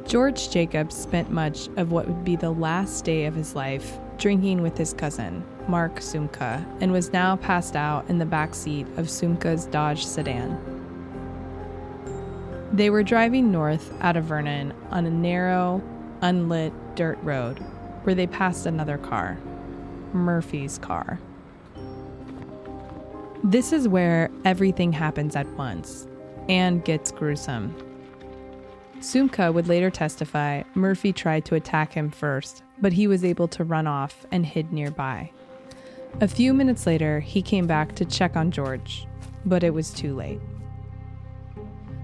George 0.06 0.50
Jacobs 0.50 0.97
spent 0.97 1.30
much 1.30 1.68
of 1.76 1.92
what 1.92 2.08
would 2.08 2.25
be 2.25 2.37
the 2.37 2.50
last 2.50 3.04
day 3.04 3.26
of 3.26 3.35
his 3.35 3.54
life 3.54 3.99
drinking 4.16 4.62
with 4.62 4.78
his 4.78 4.94
cousin, 4.94 5.44
Mark 5.68 5.96
Sumka, 5.96 6.64
and 6.80 6.90
was 6.90 7.12
now 7.12 7.37
passed 7.37 7.76
out 7.76 8.08
in 8.08 8.18
the 8.18 8.26
back 8.26 8.54
seat 8.54 8.87
of 8.96 9.06
Sumka's 9.06 9.66
Dodge 9.66 10.04
sedan. 10.04 10.58
They 12.72 12.90
were 12.90 13.02
driving 13.02 13.52
north 13.52 13.92
out 14.00 14.16
of 14.16 14.25
Vernon 14.25 14.72
on 14.90 15.06
a 15.06 15.10
narrow, 15.10 15.82
unlit 16.22 16.72
dirt 16.96 17.18
road 17.22 17.58
where 18.04 18.14
they 18.14 18.26
passed 18.26 18.66
another 18.66 18.98
car, 18.98 19.38
Murphy's 20.12 20.78
car. 20.78 21.20
This 23.44 23.72
is 23.72 23.87
where 23.87 24.30
everything 24.44 24.92
happens 24.92 25.37
at 25.37 25.46
once 25.50 26.08
and 26.48 26.84
gets 26.84 27.12
gruesome. 27.12 27.75
Sumka 29.00 29.52
would 29.52 29.68
later 29.68 29.90
testify 29.90 30.62
Murphy 30.75 31.12
tried 31.12 31.44
to 31.44 31.54
attack 31.54 31.92
him 31.92 32.10
first, 32.10 32.64
but 32.80 32.92
he 32.92 33.06
was 33.06 33.25
able 33.25 33.46
to 33.48 33.64
run 33.64 33.87
off 33.87 34.26
and 34.32 34.44
hid 34.44 34.72
nearby. 34.72 35.30
A 36.21 36.29
few 36.29 36.53
minutes 36.53 36.87
later, 36.87 37.21
he 37.21 37.43
came 37.43 37.67
back 37.67 37.95
to 37.95 38.05
check 38.05 38.37
on 38.37 38.50
George, 38.50 39.07
but 39.45 39.62
it 39.62 39.73
was 39.73 39.93
too 39.93 40.17
late. 40.17 40.41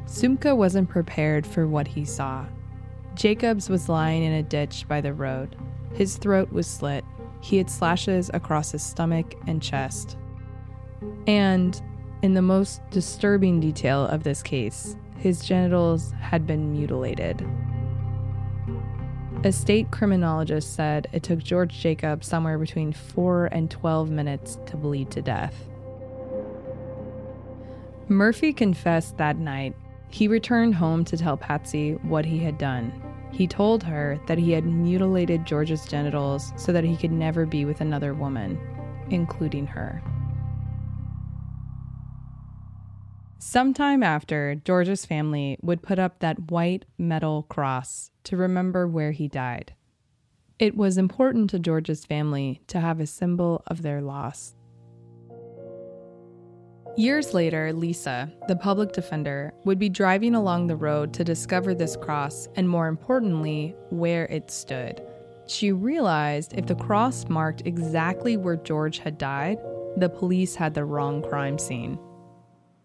Sumka 0.07 0.57
wasn't 0.57 0.89
prepared 0.89 1.47
for 1.47 1.67
what 1.67 1.89
he 1.89 2.05
saw. 2.05 2.47
Jacobs 3.15 3.69
was 3.69 3.89
lying 3.89 4.23
in 4.23 4.33
a 4.33 4.43
ditch 4.43 4.87
by 4.87 5.01
the 5.01 5.13
road. 5.13 5.57
His 5.95 6.17
throat 6.17 6.53
was 6.53 6.67
slit. 6.67 7.05
He 7.41 7.57
had 7.57 7.69
slashes 7.69 8.31
across 8.33 8.71
his 8.71 8.83
stomach 8.83 9.35
and 9.47 9.61
chest. 9.61 10.17
And, 11.27 11.81
in 12.23 12.35
the 12.35 12.43
most 12.43 12.81
disturbing 12.91 13.61
detail 13.61 14.07
of 14.07 14.23
this 14.23 14.43
case, 14.43 14.97
his 15.19 15.45
genitals 15.45 16.13
had 16.21 16.47
been 16.47 16.73
mutilated. 16.73 17.47
A 19.45 19.53
state 19.53 19.91
criminologist 19.91 20.73
said 20.73 21.07
it 21.13 21.23
took 21.23 21.39
George 21.39 21.79
Jacobs 21.79 22.27
somewhere 22.27 22.57
between 22.57 22.95
4 22.95 23.51
and 23.53 23.71
12 23.71 24.11
minutes 24.11 24.59
to 24.65 24.79
bleed 24.79 25.11
to 25.11 25.21
death. 25.21 25.55
Murphy 28.09 28.55
confessed 28.55 29.19
that 29.19 29.37
night. 29.37 29.75
He 30.09 30.29
returned 30.29 30.75
home 30.75 31.05
to 31.05 31.19
tell 31.19 31.37
Patsy 31.37 31.93
what 32.05 32.25
he 32.25 32.39
had 32.39 32.57
done. 32.57 32.91
He 33.33 33.47
told 33.47 33.83
her 33.83 34.19
that 34.29 34.39
he 34.39 34.51
had 34.51 34.65
mutilated 34.65 35.45
George's 35.45 35.85
genitals 35.85 36.55
so 36.57 36.73
that 36.73 36.85
he 36.85 36.97
could 36.97 37.13
never 37.13 37.45
be 37.45 37.67
with 37.67 37.83
another 37.83 38.15
woman, 38.15 38.59
including 39.11 39.67
her. 39.67 40.03
Sometime 43.47 44.03
after, 44.03 44.55
George's 44.55 45.05
family 45.05 45.59
would 45.61 45.83
put 45.83 45.99
up 45.99 46.19
that 46.19 46.51
white 46.51 46.87
metal 46.97 47.43
cross 47.43 48.11
to 48.25 48.39
remember 48.39 48.89
where 48.89 49.13
he 49.13 49.29
died. 49.29 49.75
It 50.59 50.75
was 50.75 50.97
important 50.97 51.51
to 51.51 51.59
George's 51.59 52.07
family 52.07 52.63
to 52.69 52.81
have 52.81 53.01
a 53.01 53.07
symbol 53.07 53.63
of 53.67 53.83
their 53.83 54.01
loss. 54.01 54.55
Years 56.97 57.35
later, 57.35 57.71
Lisa, 57.75 58.33
the 58.49 58.57
public 58.57 58.93
defender, 58.93 59.53
would 59.67 59.79
be 59.79 59.91
driving 59.91 60.35
along 60.35 60.67
the 60.67 60.75
road 60.77 61.13
to 61.13 61.23
discover 61.23 61.75
this 61.75 61.97
cross 61.97 62.49
and, 62.57 62.67
more 62.67 62.89
importantly, 62.89 63.77
where 63.91 64.25
it 64.29 64.51
stood. 64.51 65.03
She 65.47 65.71
realized 65.71 66.55
if 66.55 66.65
the 66.65 66.77
cross 66.77 67.29
marked 67.29 67.67
exactly 67.67 68.39
where 68.39 68.57
George 68.57 69.01
had 69.01 69.19
died, 69.19 69.59
the 69.99 70.09
police 70.09 70.55
had 70.55 70.73
the 70.73 70.87
wrong 70.87 71.23
crime 71.23 71.59
scene 71.59 71.99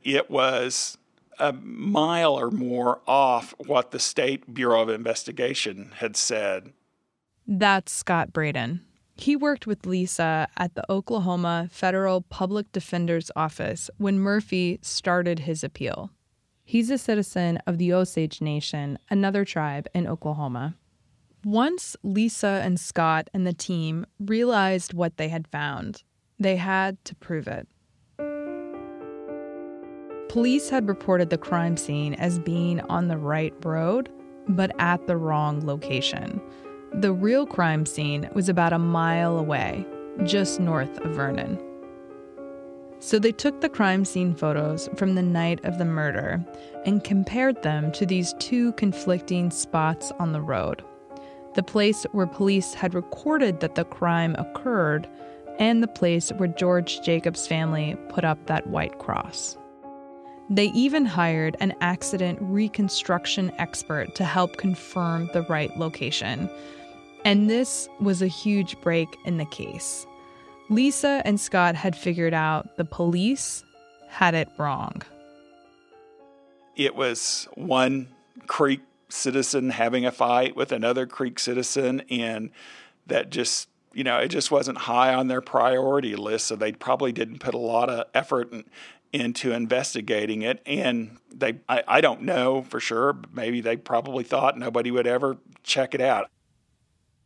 it 0.04 0.30
was 0.30 0.98
a 1.40 1.54
mile 1.54 2.34
or 2.34 2.52
more 2.52 3.00
off 3.08 3.54
what 3.58 3.92
the 3.92 4.00
State 4.00 4.54
Bureau 4.54 4.82
of 4.82 4.90
Investigation 4.90 5.92
had 5.96 6.18
said. 6.18 6.74
That's 7.48 7.92
Scott 7.92 8.34
Braden. 8.34 8.82
He 9.16 9.36
worked 9.36 9.68
with 9.68 9.86
Lisa 9.86 10.48
at 10.56 10.76
the 10.76 10.90
Oklahoma 10.90 11.68
Federal 11.72 12.22
Public 12.22 12.72
Defender's 12.72 13.32
Office 13.36 13.90
when 13.98 14.20
Murphy 14.20 14.80
started 14.82 15.40
his 15.40 15.64
appeal. 15.64 16.12
He's 16.64 16.90
a 16.90 16.98
citizen 16.98 17.58
of 17.66 17.78
the 17.78 17.92
Osage 17.92 18.42
Nation, 18.42 19.00
another 19.10 19.44
tribe 19.44 19.88
in 19.94 20.08
Oklahoma. 20.08 20.76
Once 21.44 21.98
Lisa 22.04 22.62
and 22.64 22.80
Scott 22.80 23.30
and 23.34 23.48
the 23.48 23.54
team 23.54 24.06
realized 24.20 24.94
what 24.94 25.18
they 25.18 25.30
had 25.30 25.48
found, 25.48 26.04
they 26.38 26.58
had 26.58 27.04
to 27.06 27.16
prove 27.16 27.48
it. 27.48 27.68
Police 30.30 30.70
had 30.70 30.88
reported 30.88 31.30
the 31.30 31.38
crime 31.38 31.76
scene 31.76 32.14
as 32.14 32.40
being 32.40 32.80
on 32.82 33.08
the 33.08 33.18
right 33.18 33.54
road, 33.66 34.10
but 34.48 34.72
at 34.80 35.06
the 35.08 35.18
wrong 35.18 35.66
location. 35.66 36.42
The 36.94 37.12
real 37.12 37.46
crime 37.46 37.86
scene 37.86 38.30
was 38.34 38.48
about 38.48 38.74
a 38.74 38.80
mile 38.80 39.38
away, 39.38 39.86
just 40.24 40.60
north 40.60 40.98
of 41.00 41.12
Vernon. 41.12 41.60
So 43.00 43.18
they 43.18 43.32
took 43.32 43.62
the 43.62 43.70
crime 43.70 44.06
scene 44.06 44.36
photos 44.36 44.90
from 44.96 45.16
the 45.16 45.22
night 45.22 45.64
of 45.66 45.78
the 45.78 45.86
murder 45.86 46.46
and 46.86 47.04
compared 47.04 47.62
them 47.64 47.92
to 47.94 48.06
these 48.06 48.34
two 48.40 48.74
conflicting 48.74 49.52
spots 49.52 50.12
on 50.20 50.32
the 50.32 50.42
road 50.42 50.84
the 51.56 51.64
place 51.64 52.06
where 52.12 52.28
police 52.28 52.74
had 52.74 52.94
recorded 52.94 53.60
that 53.60 53.76
the 53.76 53.84
crime 53.84 54.36
occurred, 54.36 55.10
and 55.58 55.84
the 55.84 55.88
place 55.88 56.30
where 56.38 56.48
George 56.48 57.02
Jacobs' 57.02 57.48
family 57.48 57.98
put 58.08 58.24
up 58.24 58.46
that 58.46 58.68
white 58.68 58.98
cross. 59.00 59.58
They 60.50 60.68
even 60.68 61.06
hired 61.06 61.56
an 61.60 61.76
accident 61.80 62.40
reconstruction 62.42 63.52
expert 63.60 64.16
to 64.16 64.26
help 64.26 64.58
confirm 64.58 65.30
the 65.34 65.44
right 65.44 65.76
location. 65.78 66.50
And 67.24 67.50
this 67.50 67.88
was 68.00 68.22
a 68.22 68.28
huge 68.28 68.80
break 68.82 69.16
in 69.26 69.38
the 69.38 69.46
case. 69.46 70.08
Lisa 70.70 71.22
and 71.24 71.40
Scott 71.40 71.76
had 71.76 71.96
figured 71.96 72.34
out 72.34 72.78
the 72.78 72.86
police 72.86 73.64
had 74.08 74.34
it 74.34 74.50
wrong. 74.58 75.04
It 76.76 76.96
was 76.96 77.48
one 77.54 78.08
Creek 78.48 78.82
citizen 79.10 79.70
having 79.70 80.06
a 80.06 80.12
fight 80.12 80.56
with 80.56 80.72
another 80.72 81.06
Creek 81.06 81.40
citizen, 81.40 82.02
and 82.10 82.50
that 83.08 83.30
just 83.30 83.68
you 83.92 84.04
know, 84.04 84.18
it 84.20 84.28
just 84.28 84.52
wasn't 84.52 84.78
high 84.78 85.16
on 85.16 85.28
their 85.28 85.42
priority 85.42 86.16
list. 86.16 86.46
So 86.46 86.56
they 86.56 86.72
probably 86.72 87.12
didn't 87.12 87.40
put 87.40 87.56
a 87.56 87.60
lot 87.60 87.90
of 87.90 88.06
effort 88.14 88.52
and 88.52 88.66
into 89.12 89.52
investigating 89.52 90.42
it. 90.42 90.62
And 90.66 91.18
they, 91.34 91.60
I, 91.68 91.84
I 91.88 92.02
don't 92.02 92.22
know 92.22 92.64
for 92.64 92.80
sure, 92.80 93.18
maybe 93.34 93.62
they 93.62 93.78
probably 93.78 94.24
thought 94.24 94.58
nobody 94.58 94.92
would 94.92 95.08
ever 95.08 95.38
check 95.64 95.96
it 95.96 96.02
out. 96.02 96.30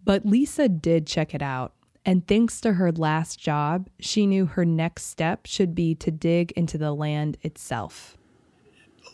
But 0.03 0.25
Lisa 0.25 0.67
did 0.67 1.07
check 1.07 1.33
it 1.33 1.41
out. 1.41 1.73
And 2.05 2.27
thanks 2.27 2.59
to 2.61 2.73
her 2.73 2.91
last 2.91 3.39
job, 3.39 3.89
she 3.99 4.27
knew 4.27 4.45
her 4.45 4.65
next 4.65 5.05
step 5.05 5.45
should 5.45 5.73
be 5.73 5.95
to 5.95 6.11
dig 6.11 6.51
into 6.51 6.77
the 6.77 6.93
land 6.93 7.37
itself. 7.41 8.17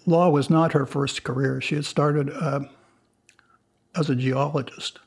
Law 0.08 0.30
was 0.30 0.50
not 0.50 0.74
her 0.74 0.88
first 0.88 1.24
career. 1.24 1.62
She 1.62 1.76
had 1.76 1.86
started 1.86 2.32
uh, 2.32 2.62
as 3.96 4.10
a 4.10 4.16
geologist 4.16 5.00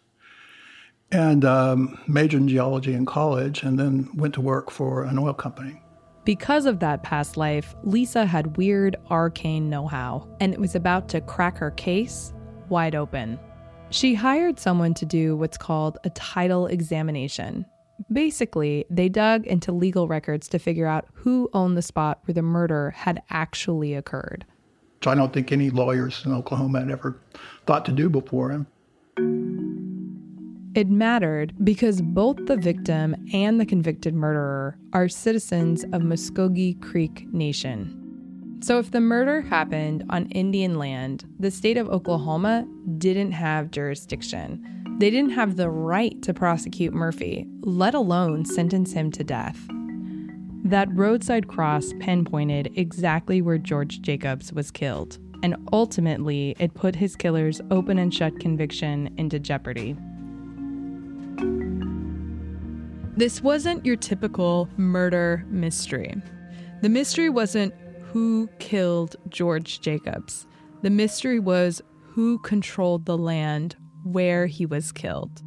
and 1.11 1.45
um, 1.45 1.99
majored 2.07 2.43
in 2.43 2.49
geology 2.49 2.95
in 2.95 3.05
college 3.05 3.65
and 3.65 3.79
then 3.79 4.09
went 4.15 4.35
to 4.35 4.41
work 4.41 4.71
for 4.71 5.03
an 5.03 5.19
oil 5.19 5.35
company. 5.35 5.82
Because 6.25 6.67
of 6.67 6.79
that 6.79 7.03
past 7.03 7.37
life, 7.37 7.75
Lisa 7.83 8.25
had 8.25 8.57
weird, 8.57 8.95
arcane 9.11 9.69
know 9.69 9.89
how, 9.89 10.29
and 10.41 10.53
it 10.53 10.61
was 10.61 10.77
about 10.77 11.09
to 11.09 11.21
crack 11.21 11.59
her 11.59 11.73
case 11.73 12.33
wide 12.69 12.95
open. 12.95 13.41
She 13.91 14.15
hired 14.15 14.61
someone 14.61 14.95
to 14.95 15.05
do 15.05 15.37
what's 15.37 15.59
called 15.59 15.99
a 16.05 16.11
title 16.11 16.69
examination. 16.69 17.67
Basically, 18.13 18.85
they 18.89 19.09
dug 19.09 19.47
into 19.47 19.73
legal 19.73 20.07
records 20.07 20.49
to 20.49 20.59
figure 20.59 20.87
out 20.87 21.07
who 21.13 21.51
owned 21.53 21.77
the 21.77 21.83
spot 21.83 22.21
where 22.25 22.35
the 22.35 22.43
murder 22.43 22.91
had 22.91 23.23
actually 23.31 23.95
occurred. 23.95 24.47
Which 24.99 25.09
I 25.09 25.17
don't 25.17 25.33
think 25.33 25.51
any 25.51 25.71
lawyers 25.71 26.23
in 26.25 26.33
Oklahoma 26.33 26.81
had 26.81 26.91
ever 26.91 27.21
thought 27.67 27.85
to 27.87 27.93
do 27.93 28.09
before. 28.09 28.65
It 30.75 30.89
mattered 30.89 31.53
because 31.63 32.01
both 32.01 32.47
the 32.47 32.57
victim 32.57 33.15
and 33.35 33.61
the 33.61 33.67
convicted 33.67 34.15
murderer 34.15 34.79
are 34.95 35.07
citizens 35.07 35.85
of 35.93 36.03
Muscogee 36.03 36.75
Creek 36.81 37.27
Nation. 37.31 37.99
So, 38.63 38.79
if 38.79 38.91
the 38.91 39.01
murder 39.01 39.43
happened 39.43 40.05
on 40.09 40.31
Indian 40.31 40.79
land, 40.79 41.27
the 41.39 41.51
state 41.51 41.77
of 41.77 41.91
Oklahoma 41.91 42.67
didn't 42.97 43.33
have 43.33 43.71
jurisdiction. 43.71 44.65
They 44.99 45.11
didn't 45.11 45.33
have 45.33 45.57
the 45.57 45.69
right 45.69 46.23
to 46.23 46.33
prosecute 46.33 46.95
Murphy, 46.95 47.47
let 47.61 47.93
alone 47.93 48.47
sentence 48.47 48.93
him 48.93 49.11
to 49.13 49.25
death. 49.25 49.59
That 50.65 50.89
roadside 50.95 51.49
cross 51.49 51.93
pinpointed 52.01 52.73
exactly 52.77 53.43
where 53.43 53.59
George 53.59 54.01
Jacobs 54.01 54.55
was 54.55 54.71
killed, 54.71 55.19
and 55.43 55.57
ultimately 55.71 56.57
it 56.59 56.73
put 56.73 56.97
his 56.97 57.15
killer's 57.15 57.61
open 57.71 57.99
and 57.99 58.15
shut 58.15 58.41
conviction 58.41 59.13
into 59.19 59.39
jeopardy. 59.39 59.97
This 63.15 63.43
wasn't 63.43 63.85
your 63.85 63.97
typical 63.97 64.71
murder 64.79 65.45
mystery. 65.49 66.15
The 66.81 66.89
mystery 66.89 67.29
wasn't 67.29 67.75
who 68.11 68.49
killed 68.59 69.17
George 69.29 69.83
Jacobs. 69.83 70.47
The 70.81 70.91
mystery 70.91 71.39
was 71.39 71.83
who 72.03 72.39
controlled 72.39 73.05
the 73.05 73.19
land 73.19 73.77
where 74.05 74.47
he 74.47 74.65
was 74.65 74.93
killed. 74.93 75.43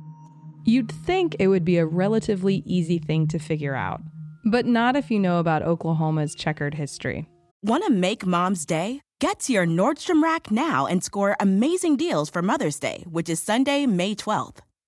You'd 0.63 0.91
think 0.91 1.35
it 1.39 1.47
would 1.47 1.65
be 1.65 1.77
a 1.77 1.85
relatively 1.85 2.61
easy 2.65 2.99
thing 2.99 3.27
to 3.27 3.39
figure 3.39 3.75
out, 3.75 4.01
but 4.45 4.65
not 4.67 4.95
if 4.95 5.09
you 5.09 5.19
know 5.19 5.39
about 5.39 5.63
Oklahoma's 5.63 6.35
checkered 6.35 6.75
history. 6.75 7.27
Want 7.63 7.83
to 7.85 7.91
make 7.91 8.25
mom's 8.25 8.65
day? 8.65 9.01
Get 9.19 9.39
to 9.41 9.53
your 9.53 9.65
Nordstrom 9.65 10.21
Rack 10.21 10.51
now 10.51 10.85
and 10.85 11.03
score 11.03 11.35
amazing 11.39 11.97
deals 11.97 12.29
for 12.29 12.41
Mother's 12.41 12.79
Day, 12.79 13.05
which 13.09 13.29
is 13.29 13.41
Sunday, 13.41 13.85
May 13.85 14.13
12th. 14.13 14.59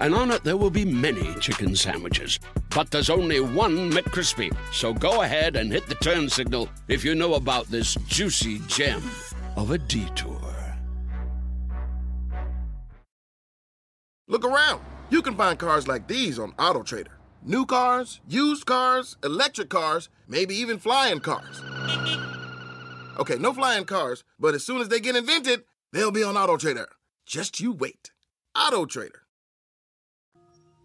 and 0.00 0.14
on 0.14 0.30
it 0.30 0.44
there 0.44 0.56
will 0.56 0.70
be 0.70 0.84
many 0.84 1.34
chicken 1.40 1.74
sandwiches. 1.76 2.38
But 2.70 2.90
there's 2.90 3.10
only 3.10 3.40
one 3.40 3.90
McCrispy. 3.90 4.54
So 4.72 4.92
go 4.92 5.22
ahead 5.22 5.56
and 5.56 5.72
hit 5.72 5.86
the 5.86 5.94
turn 5.96 6.28
signal 6.28 6.68
if 6.88 7.04
you 7.04 7.14
know 7.14 7.34
about 7.34 7.66
this 7.66 7.94
juicy 8.06 8.60
gem 8.66 9.02
of 9.56 9.70
a 9.70 9.78
detour. 9.78 10.56
Look 14.28 14.44
around. 14.44 14.80
You 15.08 15.22
can 15.22 15.36
find 15.36 15.58
cars 15.58 15.86
like 15.86 16.08
these 16.08 16.38
on 16.38 16.52
AutoTrader. 16.52 17.14
New 17.44 17.64
cars, 17.64 18.20
used 18.26 18.66
cars, 18.66 19.16
electric 19.22 19.70
cars, 19.70 20.08
maybe 20.26 20.56
even 20.56 20.78
flying 20.78 21.20
cars. 21.20 21.62
Okay, 23.18 23.36
no 23.38 23.52
flying 23.52 23.84
cars, 23.84 24.24
but 24.38 24.54
as 24.54 24.64
soon 24.66 24.80
as 24.80 24.88
they 24.88 24.98
get 24.98 25.14
invented, 25.14 25.62
they'll 25.92 26.10
be 26.10 26.24
on 26.24 26.34
AutoTrader. 26.34 26.86
Just 27.24 27.60
you 27.60 27.72
wait. 27.72 28.10
AutoTrader. 28.56 29.25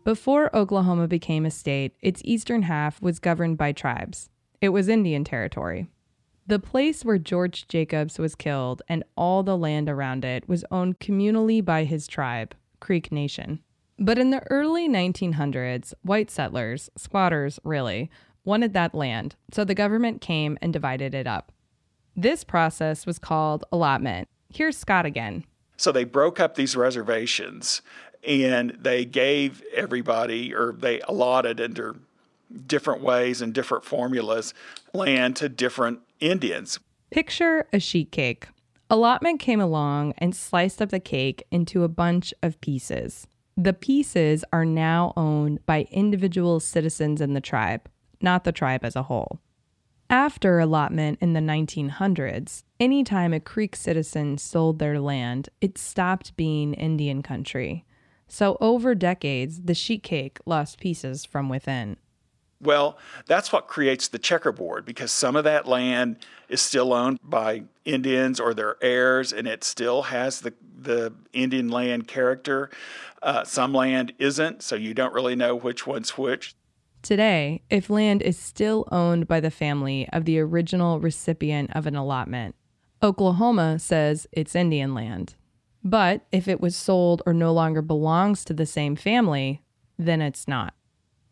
Before 0.03 0.55
Oklahoma 0.55 1.07
became 1.07 1.45
a 1.45 1.51
state, 1.51 1.93
its 2.01 2.23
eastern 2.25 2.63
half 2.63 2.99
was 3.03 3.19
governed 3.19 3.59
by 3.59 3.71
tribes. 3.71 4.29
It 4.59 4.69
was 4.69 4.87
Indian 4.87 5.23
territory. 5.23 5.89
The 6.47 6.57
place 6.57 7.05
where 7.05 7.19
George 7.19 7.67
Jacobs 7.67 8.17
was 8.17 8.33
killed 8.33 8.81
and 8.89 9.03
all 9.15 9.43
the 9.43 9.57
land 9.57 9.89
around 9.89 10.25
it 10.25 10.49
was 10.49 10.65
owned 10.71 10.99
communally 10.99 11.63
by 11.63 11.83
his 11.83 12.07
tribe, 12.07 12.55
Creek 12.79 13.11
Nation. 13.11 13.59
But 13.99 14.17
in 14.17 14.31
the 14.31 14.41
early 14.49 14.89
1900s, 14.89 15.93
white 16.01 16.31
settlers, 16.31 16.89
squatters 16.97 17.59
really, 17.63 18.09
wanted 18.43 18.73
that 18.73 18.95
land, 18.95 19.35
so 19.51 19.63
the 19.63 19.75
government 19.75 20.19
came 20.19 20.57
and 20.63 20.73
divided 20.73 21.13
it 21.13 21.27
up. 21.27 21.51
This 22.15 22.43
process 22.43 23.05
was 23.05 23.19
called 23.19 23.65
allotment. 23.71 24.29
Here's 24.49 24.77
Scott 24.77 25.05
again. 25.05 25.45
So 25.77 25.91
they 25.91 26.03
broke 26.03 26.39
up 26.39 26.55
these 26.55 26.75
reservations 26.75 27.81
and 28.25 28.77
they 28.79 29.05
gave 29.05 29.63
everybody, 29.73 30.53
or 30.53 30.73
they 30.73 31.01
allotted 31.01 31.59
under 31.59 31.95
different 32.67 33.01
ways 33.01 33.41
and 33.41 33.53
different 33.53 33.83
formulas, 33.83 34.53
land 34.93 35.35
to 35.37 35.49
different 35.49 35.99
Indians. 36.19 36.79
Picture 37.09 37.67
a 37.73 37.79
sheet 37.79 38.11
cake. 38.11 38.47
Allotment 38.89 39.39
came 39.39 39.61
along 39.61 40.13
and 40.17 40.35
sliced 40.35 40.81
up 40.81 40.89
the 40.89 40.99
cake 40.99 41.43
into 41.49 41.83
a 41.83 41.89
bunch 41.89 42.33
of 42.43 42.59
pieces. 42.61 43.25
The 43.55 43.73
pieces 43.73 44.43
are 44.51 44.65
now 44.65 45.13
owned 45.15 45.65
by 45.65 45.87
individual 45.91 46.59
citizens 46.59 47.21
in 47.21 47.33
the 47.33 47.41
tribe, 47.41 47.89
not 48.21 48.43
the 48.43 48.51
tribe 48.51 48.83
as 48.83 48.95
a 48.95 49.03
whole. 49.03 49.39
After 50.09 50.59
allotment 50.59 51.19
in 51.21 51.31
the 51.31 51.39
1900s, 51.39 52.63
anytime 52.81 53.31
a 53.31 53.39
Creek 53.39 53.77
citizen 53.77 54.37
sold 54.37 54.79
their 54.79 54.99
land, 54.99 55.47
it 55.61 55.77
stopped 55.77 56.35
being 56.35 56.73
Indian 56.73 57.21
country. 57.21 57.85
So, 58.31 58.55
over 58.61 58.95
decades, 58.95 59.63
the 59.63 59.75
sheet 59.75 60.03
cake 60.03 60.39
lost 60.45 60.79
pieces 60.79 61.25
from 61.25 61.49
within. 61.49 61.97
Well, 62.61 62.97
that's 63.25 63.51
what 63.51 63.67
creates 63.67 64.07
the 64.07 64.19
checkerboard 64.19 64.85
because 64.85 65.11
some 65.11 65.35
of 65.35 65.43
that 65.43 65.67
land 65.67 66.15
is 66.47 66.61
still 66.61 66.93
owned 66.93 67.19
by 67.21 67.63
Indians 67.83 68.39
or 68.39 68.53
their 68.53 68.77
heirs, 68.81 69.33
and 69.33 69.49
it 69.49 69.65
still 69.65 70.03
has 70.03 70.39
the, 70.39 70.53
the 70.73 71.13
Indian 71.33 71.67
land 71.67 72.07
character. 72.07 72.69
Uh, 73.21 73.43
some 73.43 73.73
land 73.73 74.13
isn't, 74.17 74.63
so 74.63 74.75
you 74.75 74.93
don't 74.93 75.13
really 75.13 75.35
know 75.35 75.53
which 75.53 75.85
one's 75.85 76.17
which. 76.17 76.55
Today, 77.01 77.63
if 77.69 77.89
land 77.89 78.21
is 78.21 78.39
still 78.39 78.87
owned 78.93 79.27
by 79.27 79.41
the 79.41 79.51
family 79.51 80.07
of 80.13 80.23
the 80.23 80.39
original 80.39 81.01
recipient 81.01 81.69
of 81.75 81.85
an 81.85 81.97
allotment, 81.97 82.55
Oklahoma 83.03 83.77
says 83.77 84.25
it's 84.31 84.55
Indian 84.55 84.93
land. 84.93 85.35
But 85.83 86.25
if 86.31 86.47
it 86.47 86.61
was 86.61 86.75
sold 86.75 87.21
or 87.25 87.33
no 87.33 87.51
longer 87.53 87.81
belongs 87.81 88.45
to 88.45 88.53
the 88.53 88.65
same 88.65 88.95
family, 88.95 89.61
then 89.97 90.21
it's 90.21 90.47
not. 90.47 90.73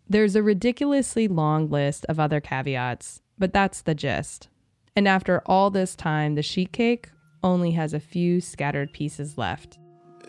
There's 0.08 0.36
a 0.36 0.44
ridiculously 0.44 1.28
long 1.28 1.70
list 1.70 2.06
of 2.10 2.20
other 2.20 2.42
caveats, 2.42 3.22
but 3.38 3.54
that's 3.54 3.82
the 3.82 3.94
gist. 3.94 4.50
And 4.96 5.08
after 5.08 5.42
all 5.46 5.70
this 5.70 5.96
time, 5.96 6.36
the 6.36 6.42
sheet 6.42 6.72
cake 6.72 7.10
only 7.44 7.72
has 7.72 7.94
a 7.94 8.00
few 8.00 8.42
scattered 8.42 8.92
pieces 8.92 9.38
left. 9.38 9.78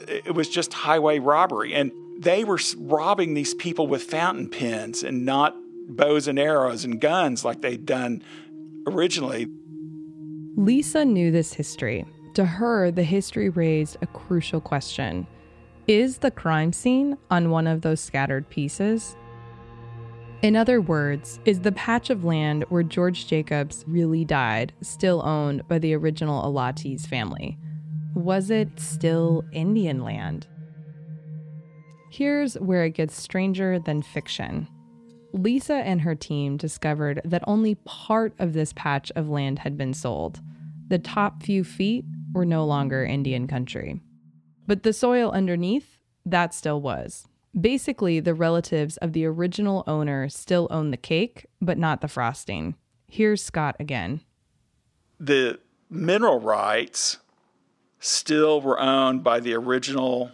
It 0.06 0.35
was 0.35 0.48
just 0.48 0.72
highway 0.72 1.18
robbery, 1.18 1.74
and 1.74 1.90
they 2.18 2.44
were 2.44 2.59
robbing 2.76 3.35
these 3.35 3.54
people 3.54 3.87
with 3.87 4.02
fountain 4.02 4.48
pens 4.48 5.02
and 5.02 5.24
not 5.24 5.56
bows 5.88 6.28
and 6.28 6.38
arrows 6.38 6.85
and 6.85 7.00
guns 7.00 7.44
like 7.44 7.62
they'd 7.62 7.87
done 7.87 8.22
originally. 8.87 9.48
Lisa 10.56 11.04
knew 11.04 11.30
this 11.30 11.54
history. 11.54 12.04
To 12.35 12.45
her, 12.45 12.90
the 12.90 13.03
history 13.03 13.49
raised 13.49 13.97
a 14.03 14.07
crucial 14.07 14.61
question 14.61 15.27
Is 15.87 16.19
the 16.19 16.31
crime 16.31 16.73
scene 16.73 17.19
on 17.31 17.51
one 17.51 17.66
of 17.66 17.83
those 17.83 18.01
scattered 18.01 18.49
pieces? 18.49 19.16
In 20.43 20.57
other 20.57 20.81
words, 20.81 21.38
is 21.45 21.61
the 21.61 21.73
patch 21.73 22.09
of 22.09 22.25
land 22.25 22.64
where 22.71 22.83
George 22.83 23.27
Jacobs 23.27 23.85
really 23.87 24.25
died 24.25 24.73
still 24.81 25.23
owned 25.27 25.69
by 25.69 25.79
the 25.79 25.95
original 25.95 26.43
Allottees 26.43 27.07
family? 27.07 27.59
Was 28.14 28.51
it 28.51 28.81
still 28.81 29.45
Indian 29.53 30.03
land? 30.03 30.47
Here's 32.11 32.55
where 32.55 32.85
it 32.85 32.95
gets 32.95 33.21
stranger 33.21 33.79
than 33.79 34.03
fiction. 34.03 34.66
Lisa 35.33 35.75
and 35.75 36.01
her 36.01 36.14
team 36.14 36.57
discovered 36.57 37.21
that 37.25 37.45
only 37.47 37.75
part 37.85 38.33
of 38.38 38.53
this 38.53 38.73
patch 38.73 39.12
of 39.14 39.29
land 39.29 39.61
had 39.61 39.77
been 39.77 39.93
sold. 39.93 40.40
The 40.88 40.99
top 40.99 41.43
few 41.43 41.62
feet 41.62 42.05
were 42.33 42.45
no 42.45 42.64
longer 42.64 43.05
Indian 43.05 43.47
country. 43.47 44.01
But 44.66 44.83
the 44.83 44.93
soil 44.93 45.31
underneath, 45.31 45.99
that 46.25 46.55
still 46.55 46.81
was. 46.81 47.27
Basically, 47.59 48.21
the 48.21 48.35
relatives 48.35 48.97
of 48.99 49.12
the 49.12 49.25
original 49.25 49.83
owner 49.87 50.29
still 50.29 50.69
own 50.71 50.90
the 50.90 50.97
cake, 50.97 51.47
but 51.61 51.79
not 51.79 52.01
the 52.01 52.09
frosting. 52.09 52.77
Here's 53.09 53.43
Scott 53.43 53.77
again. 53.81 54.21
The 55.19 55.59
mineral 55.88 56.38
rights 56.38 57.19
still 57.99 58.61
were 58.61 58.79
owned 58.79 59.25
by 59.25 59.40
the 59.40 59.55
original 59.55 60.31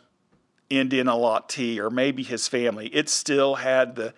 Indian 0.68 1.06
allottee 1.06 1.78
or 1.78 1.90
maybe 1.90 2.22
his 2.22 2.48
family. 2.48 2.88
It 2.88 3.08
still 3.08 3.56
had 3.56 3.96
the 3.96 4.14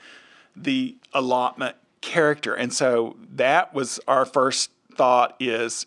the 0.57 0.97
allotment 1.13 1.77
character. 2.01 2.55
And 2.55 2.73
so 2.73 3.17
that 3.35 3.75
was 3.75 4.01
our 4.09 4.25
first 4.25 4.71
thought 4.95 5.37
is 5.39 5.87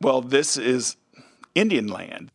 well, 0.00 0.20
this 0.20 0.56
is 0.56 0.96
Indian 1.54 1.88
land 1.88 2.30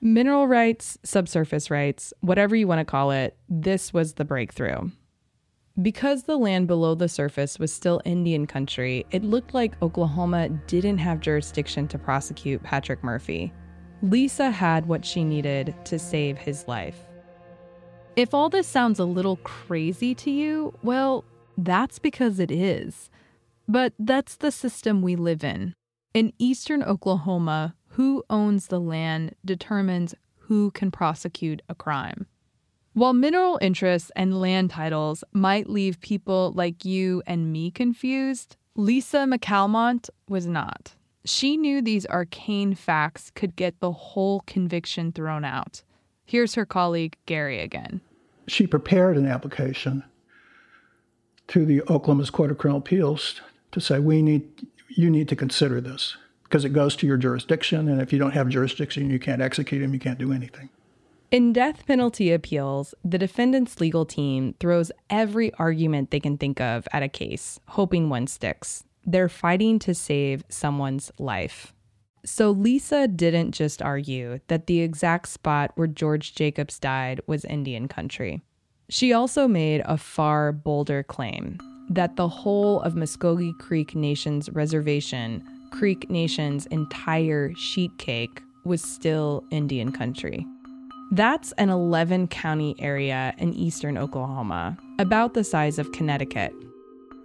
mineral 0.00 0.48
rights, 0.48 0.98
subsurface 1.02 1.70
rights, 1.70 2.12
whatever 2.20 2.56
you 2.56 2.66
want 2.66 2.78
to 2.78 2.84
call 2.84 3.10
it, 3.10 3.36
this 3.48 3.92
was 3.92 4.14
the 4.14 4.24
breakthrough. 4.24 4.90
Because 5.80 6.24
the 6.24 6.36
land 6.36 6.66
below 6.66 6.94
the 6.94 7.08
surface 7.08 7.58
was 7.58 7.72
still 7.72 8.00
Indian 8.04 8.46
country, 8.46 9.06
it 9.10 9.22
looked 9.22 9.54
like 9.54 9.80
Oklahoma 9.82 10.48
didn't 10.66 10.98
have 10.98 11.20
jurisdiction 11.20 11.86
to 11.88 11.98
prosecute 11.98 12.62
Patrick 12.62 13.02
Murphy. 13.04 13.52
Lisa 14.02 14.50
had 14.50 14.86
what 14.86 15.04
she 15.04 15.24
needed 15.24 15.74
to 15.84 15.98
save 15.98 16.38
his 16.38 16.66
life. 16.66 16.98
If 18.16 18.34
all 18.34 18.48
this 18.48 18.66
sounds 18.66 18.98
a 18.98 19.04
little 19.04 19.36
crazy 19.36 20.14
to 20.16 20.30
you, 20.30 20.74
well, 20.82 21.24
that's 21.56 21.98
because 21.98 22.40
it 22.40 22.50
is. 22.50 23.10
But 23.68 23.92
that's 23.98 24.36
the 24.36 24.50
system 24.50 25.00
we 25.00 25.16
live 25.16 25.44
in. 25.44 25.74
In 26.12 26.32
eastern 26.38 26.82
Oklahoma, 26.82 27.76
who 27.90 28.24
owns 28.28 28.66
the 28.66 28.80
land 28.80 29.36
determines 29.44 30.14
who 30.38 30.72
can 30.72 30.90
prosecute 30.90 31.62
a 31.68 31.74
crime. 31.74 32.26
While 32.94 33.12
mineral 33.12 33.58
interests 33.62 34.10
and 34.16 34.40
land 34.40 34.70
titles 34.70 35.22
might 35.32 35.70
leave 35.70 36.00
people 36.00 36.52
like 36.56 36.84
you 36.84 37.22
and 37.26 37.52
me 37.52 37.70
confused, 37.70 38.56
Lisa 38.74 39.18
McCalmont 39.18 40.10
was 40.28 40.46
not. 40.46 40.96
She 41.24 41.56
knew 41.56 41.80
these 41.80 42.06
arcane 42.06 42.74
facts 42.74 43.30
could 43.30 43.54
get 43.54 43.78
the 43.78 43.92
whole 43.92 44.40
conviction 44.46 45.12
thrown 45.12 45.44
out. 45.44 45.82
Here's 46.24 46.54
her 46.54 46.66
colleague, 46.66 47.16
Gary, 47.26 47.60
again. 47.60 48.00
She 48.48 48.66
prepared 48.66 49.16
an 49.16 49.26
application 49.26 50.02
to 51.48 51.64
the 51.64 51.82
Oklahoma's 51.82 52.30
Court 52.30 52.50
of 52.50 52.58
Criminal 52.58 52.80
Appeals 52.80 53.40
to 53.70 53.80
say, 53.80 54.00
we 54.00 54.22
need, 54.22 54.48
you 54.90 55.10
need 55.10 55.28
to 55.28 55.36
consider 55.36 55.80
this 55.80 56.16
because 56.44 56.64
it 56.64 56.70
goes 56.70 56.96
to 56.96 57.06
your 57.06 57.16
jurisdiction. 57.16 57.88
And 57.88 58.02
if 58.02 58.12
you 58.12 58.18
don't 58.18 58.32
have 58.32 58.48
jurisdiction, 58.48 59.08
you 59.08 59.18
can't 59.18 59.40
execute 59.40 59.82
him, 59.82 59.94
you 59.94 60.00
can't 60.00 60.18
do 60.18 60.32
anything. 60.32 60.68
In 61.30 61.52
death 61.52 61.86
penalty 61.86 62.32
appeals, 62.32 62.92
the 63.04 63.18
defendant's 63.18 63.80
legal 63.80 64.04
team 64.04 64.54
throws 64.58 64.90
every 65.08 65.54
argument 65.54 66.10
they 66.10 66.18
can 66.18 66.36
think 66.36 66.60
of 66.60 66.88
at 66.92 67.04
a 67.04 67.08
case, 67.08 67.60
hoping 67.68 68.08
one 68.08 68.26
sticks. 68.26 68.82
They're 69.06 69.28
fighting 69.28 69.78
to 69.80 69.94
save 69.94 70.42
someone's 70.48 71.12
life. 71.18 71.72
So 72.24 72.50
Lisa 72.50 73.06
didn't 73.06 73.52
just 73.52 73.80
argue 73.80 74.40
that 74.48 74.66
the 74.66 74.80
exact 74.80 75.28
spot 75.28 75.70
where 75.76 75.86
George 75.86 76.34
Jacobs 76.34 76.80
died 76.80 77.20
was 77.28 77.44
Indian 77.44 77.86
country. 77.86 78.42
She 78.88 79.12
also 79.12 79.46
made 79.46 79.82
a 79.84 79.96
far 79.96 80.50
bolder 80.50 81.04
claim 81.04 81.58
that 81.90 82.16
the 82.16 82.28
whole 82.28 82.80
of 82.82 82.94
Muscogee 82.94 83.52
Creek 83.58 83.94
Nation's 83.94 84.48
reservation, 84.50 85.42
Creek 85.72 86.08
Nation's 86.08 86.66
entire 86.66 87.52
sheet 87.56 87.90
cake, 87.98 88.40
was 88.64 88.80
still 88.80 89.44
Indian 89.50 89.90
country. 89.90 90.46
That's 91.12 91.50
an 91.52 91.68
11 91.68 92.28
county 92.28 92.76
area 92.78 93.34
in 93.38 93.52
eastern 93.52 93.98
Oklahoma, 93.98 94.78
about 95.00 95.34
the 95.34 95.42
size 95.42 95.78
of 95.78 95.90
Connecticut. 95.90 96.52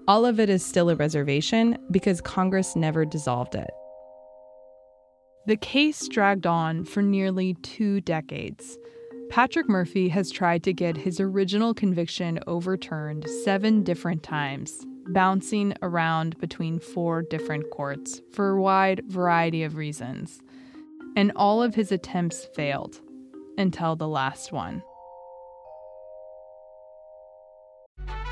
All 0.07 0.25
of 0.25 0.39
it 0.39 0.49
is 0.49 0.65
still 0.65 0.89
a 0.89 0.95
reservation 0.95 1.77
because 1.91 2.19
Congress 2.21 2.75
never 2.75 3.05
dissolved 3.05 3.53
it. 3.53 3.69
The 5.45 5.57
case 5.57 6.07
dragged 6.07 6.47
on 6.47 6.85
for 6.85 7.03
nearly 7.03 7.53
two 7.61 8.01
decades. 8.01 8.77
Patrick 9.29 9.67
Murphy 9.67 10.09
has 10.09 10.31
tried 10.31 10.63
to 10.63 10.73
get 10.73 10.95
his 10.95 11.19
original 11.19 11.73
conviction 11.73 12.39
overturned 12.47 13.27
seven 13.43 13.83
different 13.83 14.23
times, 14.23 14.85
bouncing 15.07 15.73
around 15.81 16.37
between 16.39 16.79
four 16.79 17.21
different 17.23 17.69
courts 17.71 18.21
for 18.31 18.49
a 18.49 18.61
wide 18.61 19.01
variety 19.07 19.63
of 19.63 19.75
reasons. 19.75 20.41
And 21.17 21.31
all 21.35 21.61
of 21.61 21.75
his 21.75 21.91
attempts 21.91 22.47
failed 22.55 23.01
until 23.57 23.95
the 23.95 24.07
last 24.07 24.51
one. 24.51 24.83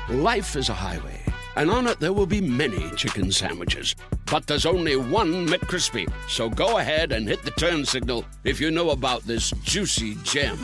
Life 0.08 0.56
is 0.56 0.68
a 0.68 0.74
highway, 0.74 1.20
and 1.56 1.70
on 1.70 1.86
it 1.86 2.00
there 2.00 2.12
will 2.12 2.26
be 2.26 2.40
many 2.40 2.90
chicken 2.96 3.30
sandwiches. 3.30 3.94
But 4.26 4.46
there's 4.46 4.66
only 4.66 4.96
one 4.96 5.46
McCrispy. 5.46 6.10
So 6.28 6.48
go 6.48 6.78
ahead 6.78 7.12
and 7.12 7.28
hit 7.28 7.42
the 7.42 7.50
turn 7.52 7.84
signal 7.84 8.24
if 8.44 8.60
you 8.60 8.70
know 8.70 8.90
about 8.90 9.22
this 9.22 9.50
juicy 9.62 10.16
gem 10.22 10.58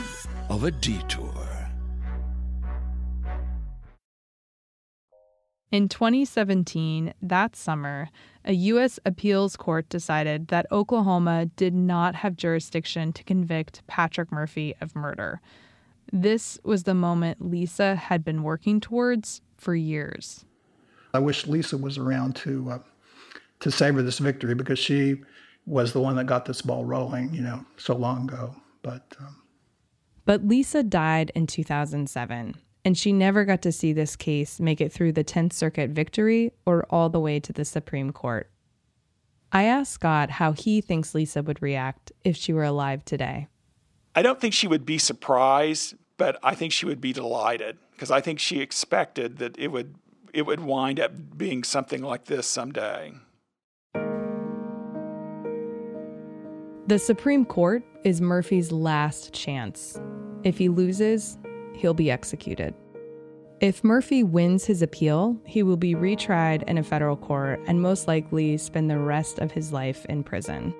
of 0.49 0.63
a 0.63 0.71
detour. 0.71 1.41
In 5.71 5.87
2017, 5.87 7.13
that 7.21 7.55
summer, 7.55 8.09
a 8.43 8.51
U.S. 8.51 8.99
appeals 9.05 9.55
court 9.55 9.87
decided 9.87 10.49
that 10.49 10.65
Oklahoma 10.69 11.45
did 11.45 11.73
not 11.73 12.15
have 12.15 12.35
jurisdiction 12.35 13.13
to 13.13 13.23
convict 13.23 13.81
Patrick 13.87 14.33
Murphy 14.33 14.75
of 14.81 14.97
murder. 14.97 15.39
This 16.11 16.59
was 16.65 16.83
the 16.83 16.93
moment 16.93 17.49
Lisa 17.49 17.95
had 17.95 18.21
been 18.25 18.43
working 18.43 18.81
towards 18.81 19.41
for 19.55 19.73
years. 19.73 20.45
I 21.13 21.19
wish 21.19 21.47
Lisa 21.47 21.77
was 21.77 21.97
around 21.97 22.35
to 22.37 22.71
uh, 22.71 22.79
to 23.59 23.71
savor 23.71 24.01
this 24.01 24.19
victory 24.19 24.55
because 24.55 24.79
she 24.79 25.21
was 25.65 25.93
the 25.93 26.01
one 26.01 26.15
that 26.15 26.25
got 26.25 26.45
this 26.45 26.61
ball 26.61 26.85
rolling, 26.85 27.33
you 27.33 27.41
know, 27.41 27.65
so 27.77 27.95
long 27.95 28.27
ago. 28.27 28.55
But 28.81 29.03
um... 29.19 29.41
but 30.25 30.47
Lisa 30.47 30.83
died 30.83 31.31
in 31.35 31.47
2007, 31.47 32.55
and 32.83 32.97
she 32.97 33.13
never 33.13 33.45
got 33.45 33.61
to 33.63 33.71
see 33.71 33.93
this 33.93 34.15
case 34.15 34.59
make 34.59 34.81
it 34.81 34.91
through 34.91 35.11
the 35.11 35.23
10th 35.23 35.53
Circuit 35.53 35.91
victory 35.91 36.51
or 36.65 36.85
all 36.89 37.09
the 37.09 37.19
way 37.19 37.39
to 37.39 37.53
the 37.53 37.65
Supreme 37.65 38.11
Court. 38.11 38.49
I 39.51 39.63
asked 39.63 39.91
Scott 39.91 40.31
how 40.31 40.53
he 40.53 40.79
thinks 40.79 41.13
Lisa 41.13 41.43
would 41.43 41.61
react 41.61 42.11
if 42.23 42.37
she 42.37 42.53
were 42.53 42.63
alive 42.63 43.03
today. 43.03 43.47
I 44.15 44.21
don't 44.21 44.39
think 44.39 44.53
she 44.53 44.67
would 44.67 44.85
be 44.85 44.97
surprised, 44.97 45.95
but 46.17 46.39
I 46.41 46.55
think 46.55 46.71
she 46.71 46.85
would 46.85 47.01
be 47.01 47.13
delighted 47.13 47.77
because 47.91 48.11
I 48.11 48.21
think 48.21 48.39
she 48.39 48.61
expected 48.61 49.37
that 49.37 49.57
it 49.59 49.67
would 49.67 49.95
it 50.33 50.45
would 50.45 50.59
wind 50.59 50.99
up 50.99 51.37
being 51.37 51.63
something 51.63 52.01
like 52.01 52.25
this 52.25 52.47
someday. 52.47 53.13
The 56.87 56.99
Supreme 56.99 57.45
Court 57.45 57.83
is 58.03 58.19
Murphy's 58.19 58.71
last 58.71 59.33
chance. 59.33 59.99
If 60.43 60.57
he 60.57 60.67
loses, 60.67 61.37
he'll 61.73 61.93
be 61.93 62.11
executed. 62.11 62.73
If 63.61 63.83
Murphy 63.83 64.23
wins 64.23 64.65
his 64.65 64.81
appeal, 64.81 65.39
he 65.45 65.61
will 65.61 65.77
be 65.77 65.93
retried 65.93 66.63
in 66.63 66.79
a 66.79 66.83
federal 66.83 67.15
court 67.15 67.59
and 67.67 67.81
most 67.81 68.07
likely 68.07 68.57
spend 68.57 68.89
the 68.89 68.97
rest 68.97 69.39
of 69.39 69.51
his 69.51 69.71
life 69.71 70.03
in 70.05 70.23
prison. 70.23 70.73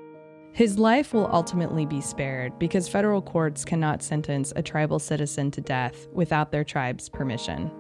His 0.54 0.78
life 0.78 1.14
will 1.14 1.30
ultimately 1.32 1.86
be 1.86 2.02
spared 2.02 2.58
because 2.60 2.90
federal 2.90 3.22
courts 3.22 3.64
cannot 3.64 4.04
sentence 4.04 4.52
a 4.56 4.62
tribal 4.62 5.00
citizen 5.00 5.50
to 5.52 5.62
death 5.62 6.08
without 6.12 6.52
their 6.52 6.66
tribe's 6.66 7.08
permission. 7.08 7.72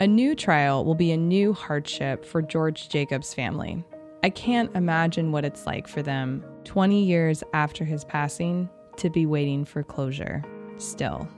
A 0.00 0.06
new 0.06 0.34
trial 0.34 0.84
will 0.86 0.94
be 0.94 1.12
a 1.12 1.16
new 1.18 1.52
hardship 1.52 2.24
for 2.24 2.40
George 2.40 2.88
Jacobs' 2.88 3.34
family, 3.34 3.84
I 4.22 4.30
can't 4.30 4.74
imagine 4.74 5.32
what 5.32 5.44
it's 5.44 5.66
like 5.66 5.88
for 5.88 6.02
them 6.02 6.44
20 6.64 7.02
years 7.02 7.42
after 7.54 7.84
his 7.84 8.04
passing 8.04 8.68
to 8.96 9.08
be 9.08 9.24
waiting 9.24 9.64
for 9.64 9.82
closure 9.82 10.42
still. 10.78 11.28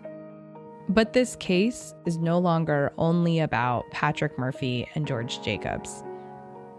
But 0.89 1.13
this 1.13 1.35
case 1.37 1.95
is 2.07 2.19
no 2.19 2.39
longer 2.39 2.93
only 2.99 3.41
about 3.41 3.91
Patrick 3.91 4.37
Murphy 4.39 4.89
and 4.95 5.07
George 5.07 5.43
Jacobs, 5.43 6.05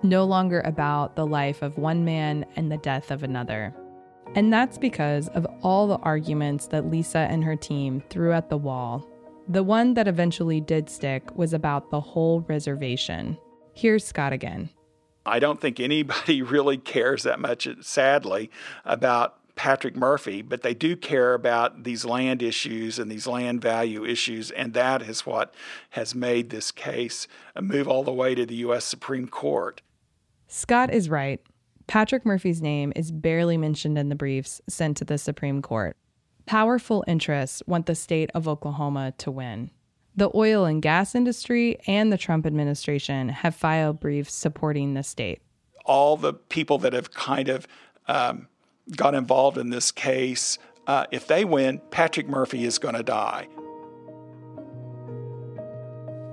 no 0.03 0.25
longer 0.25 0.61
about 0.61 1.17
the 1.17 1.25
life 1.25 1.61
of 1.61 1.77
one 1.77 2.03
man 2.03 2.45
and 2.57 2.71
the 2.71 2.77
death 2.77 3.11
of 3.11 3.23
another. 3.23 3.73
And 4.35 4.51
that's 4.51 4.77
because 4.77 5.29
of 5.29 5.45
all 5.61 5.87
the 5.87 5.97
arguments 5.97 6.67
that 6.67 6.89
Lisa 6.89 7.19
and 7.19 7.43
her 7.43 7.55
team 7.55 8.03
threw 8.09 8.31
at 8.31 8.49
the 8.49 8.57
wall. 8.57 9.07
The 9.47 9.63
one 9.63 9.93
that 9.95 10.07
eventually 10.07 10.61
did 10.61 10.89
stick 10.89 11.35
was 11.35 11.53
about 11.53 11.89
the 11.89 11.99
whole 11.99 12.41
reservation. 12.41 13.37
Here's 13.73 14.05
Scott 14.05 14.31
again. 14.31 14.69
I 15.25 15.39
don't 15.39 15.59
think 15.59 15.79
anybody 15.79 16.41
really 16.41 16.77
cares 16.77 17.23
that 17.23 17.39
much, 17.39 17.67
sadly, 17.81 18.49
about 18.85 19.37
Patrick 19.55 19.95
Murphy, 19.95 20.41
but 20.41 20.61
they 20.61 20.73
do 20.73 20.95
care 20.95 21.33
about 21.33 21.83
these 21.83 22.05
land 22.05 22.41
issues 22.41 22.97
and 22.97 23.11
these 23.11 23.27
land 23.27 23.61
value 23.61 24.05
issues, 24.05 24.49
and 24.49 24.73
that 24.73 25.01
is 25.01 25.25
what 25.25 25.53
has 25.91 26.15
made 26.15 26.49
this 26.49 26.71
case 26.71 27.27
move 27.59 27.87
all 27.87 28.03
the 28.03 28.13
way 28.13 28.33
to 28.33 28.45
the 28.45 28.55
U.S. 28.55 28.85
Supreme 28.85 29.27
Court. 29.27 29.81
Scott 30.47 30.91
is 30.91 31.09
right. 31.09 31.39
Patrick 31.85 32.25
Murphy's 32.25 32.61
name 32.61 32.93
is 32.95 33.11
barely 33.11 33.57
mentioned 33.57 33.97
in 33.97 34.09
the 34.09 34.15
briefs 34.15 34.61
sent 34.67 34.97
to 34.97 35.05
the 35.05 35.17
Supreme 35.17 35.61
Court. 35.61 35.97
Powerful 36.45 37.05
interests 37.07 37.63
want 37.67 37.85
the 37.85 37.95
state 37.95 38.29
of 38.33 38.47
Oklahoma 38.47 39.13
to 39.19 39.31
win. 39.31 39.71
The 40.15 40.29
oil 40.35 40.65
and 40.65 40.81
gas 40.81 41.15
industry 41.15 41.77
and 41.87 42.11
the 42.11 42.17
Trump 42.17 42.45
administration 42.45 43.29
have 43.29 43.55
filed 43.55 43.99
briefs 43.99 44.33
supporting 44.33 44.93
the 44.93 45.03
state. 45.03 45.41
All 45.85 46.17
the 46.17 46.33
people 46.33 46.77
that 46.79 46.93
have 46.93 47.13
kind 47.13 47.49
of 47.49 47.67
um, 48.07 48.47
got 48.95 49.15
involved 49.15 49.57
in 49.57 49.69
this 49.69 49.91
case, 49.91 50.59
uh, 50.85 51.05
if 51.11 51.27
they 51.27 51.45
win, 51.45 51.81
Patrick 51.91 52.27
Murphy 52.27 52.65
is 52.65 52.77
going 52.77 52.95
to 52.95 53.03
die. 53.03 53.47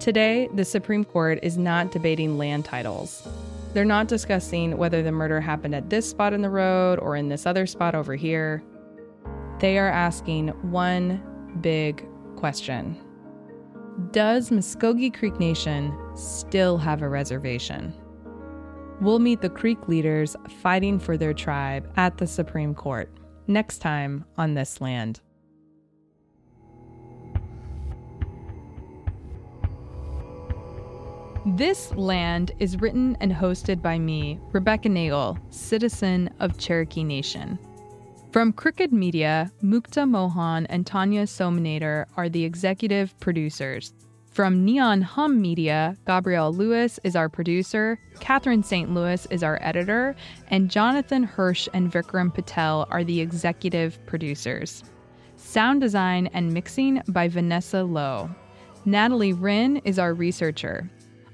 Today, 0.01 0.49
the 0.55 0.65
Supreme 0.65 1.05
Court 1.05 1.39
is 1.43 1.57
not 1.57 1.93
debating 1.93 2.37
land 2.37 2.65
titles. 2.65 3.27
They're 3.75 3.85
not 3.85 4.09
discussing 4.09 4.77
whether 4.77 5.03
the 5.03 5.13
murder 5.13 5.41
happened 5.41 5.75
at 5.75 5.91
this 5.91 6.09
spot 6.09 6.33
in 6.33 6.43
the 6.43 6.51
road 6.51 6.99
or 6.99 7.17
in 7.17 7.29
this 7.29 7.47
other 7.47 7.67
spot 7.67 7.95
over 7.95 8.17
here. 8.17 8.63
They 9.61 9.79
are 9.79 9.91
asking 9.91 10.49
one 10.71 11.23
big 11.61 12.07
question 12.37 12.99
does 14.13 14.51
Muscogee 14.51 15.11
Creek 15.11 15.39
Nation 15.39 15.97
still 16.15 16.79
have 16.79 17.03
a 17.03 17.09
reservation? 17.09 17.93
We'll 19.01 19.19
meet 19.19 19.41
the 19.41 19.51
Creek 19.51 19.89
leaders 19.89 20.37
fighting 20.63 20.99
for 20.99 21.17
their 21.17 21.35
tribe 21.35 21.93
at 21.97 22.17
the 22.17 22.27
Supreme 22.27 22.75
Court 22.75 23.13
next 23.47 23.79
time 23.79 24.25
on 24.39 24.55
This 24.55 24.81
Land. 24.81 25.21
This 31.47 31.93
Land 31.93 32.53
is 32.59 32.81
written 32.81 33.17
and 33.21 33.33
hosted 33.33 33.81
by 33.83 33.99
me, 33.99 34.39
Rebecca 34.53 34.89
Nagle, 34.89 35.39
citizen 35.51 36.31
of 36.39 36.59
Cherokee 36.59 37.05
Nation. 37.05 37.59
From 38.33 38.53
Crooked 38.53 38.93
Media, 38.93 39.51
Mukta 39.61 40.09
Mohan 40.09 40.65
and 40.67 40.87
Tanya 40.87 41.25
Somanader 41.25 42.07
are 42.17 42.29
the 42.29 42.45
executive 42.45 43.19
producers. 43.19 43.93
From 44.31 44.65
Neon 44.65 45.03
Hum 45.03 45.43
Media, 45.43 45.97
Gabrielle 46.07 46.53
Lewis 46.53 47.01
is 47.03 47.17
our 47.17 47.29
producer, 47.29 47.99
Catherine 48.21 48.63
St. 48.63 48.95
Louis 48.95 49.27
is 49.33 49.43
our 49.43 49.59
editor, 49.61 50.15
and 50.47 50.71
Jonathan 50.71 51.25
Hirsch 51.25 51.67
and 51.75 51.91
Vikram 51.91 52.33
Patel 52.33 52.87
are 52.93 53.03
the 53.03 53.21
executive 53.21 53.99
producers. 54.07 54.85
Sound 55.35 55.81
design 55.81 56.29
and 56.29 56.53
mixing 56.53 57.03
by 57.09 57.27
Vanessa 57.27 57.83
Lowe. 57.83 58.31
Natalie 58.85 59.33
Wren 59.33 59.79
is 59.79 59.99
our 59.99 60.15
researcher. 60.15 60.89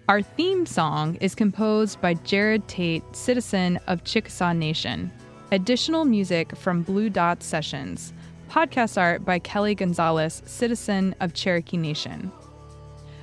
Our 0.09 0.23
theme 0.23 0.65
song 0.65 1.17
is 1.17 1.35
composed 1.35 2.01
by 2.01 2.15
Jared 2.15 2.67
Tate, 2.69 3.05
citizen 3.15 3.79
of 3.87 4.05
Chickasaw 4.05 4.55
Nation. 4.55 5.13
Additional 5.53 6.05
music 6.05 6.57
from 6.57 6.83
Blue 6.83 7.09
Dot 7.09 7.41
Sessions. 7.41 8.13
Podcast 8.51 9.01
art 9.01 9.25
by 9.25 9.39
Kelly 9.39 9.77
Gonzalez, 9.77 10.43
citizen 10.45 11.15
of 11.21 11.35
Cherokee 11.35 11.77
Nation. 11.77 12.33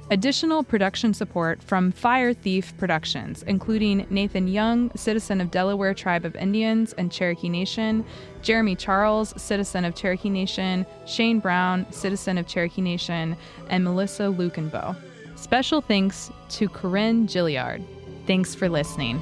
Additional 0.10 0.64
production 0.64 1.14
support 1.14 1.62
from 1.62 1.92
Fire 1.92 2.34
Thief 2.34 2.78
Productions, 2.78 3.44
including 3.44 4.08
Nathan 4.10 4.48
Young, 4.48 4.90
citizen 4.96 5.42
of 5.42 5.52
Delaware 5.52 5.94
Tribe 5.94 6.24
of 6.24 6.36
Indians 6.38 6.94
and 6.94 7.12
Cherokee 7.12 7.50
Nation, 7.50 8.06
Jeremy 8.42 8.78
Charles, 8.78 9.34
citizen 9.42 9.84
of 9.84 9.94
Cherokee 9.94 10.30
Nation, 10.30 10.86
Shane 11.06 11.40
Brown, 11.40 11.86
citizen 11.92 12.38
of 12.38 12.48
Cherokee 12.48 12.82
Nation, 12.82 13.36
and 13.70 13.84
Melissa 13.84 14.24
Lukenbill. 14.24 14.96
Special 15.36 15.82
thanks 15.82 16.32
to 16.50 16.70
Corinne 16.70 17.28
Gilliard. 17.28 17.84
Thanks 18.28 18.56
for 18.56 18.70
listening. 18.70 19.22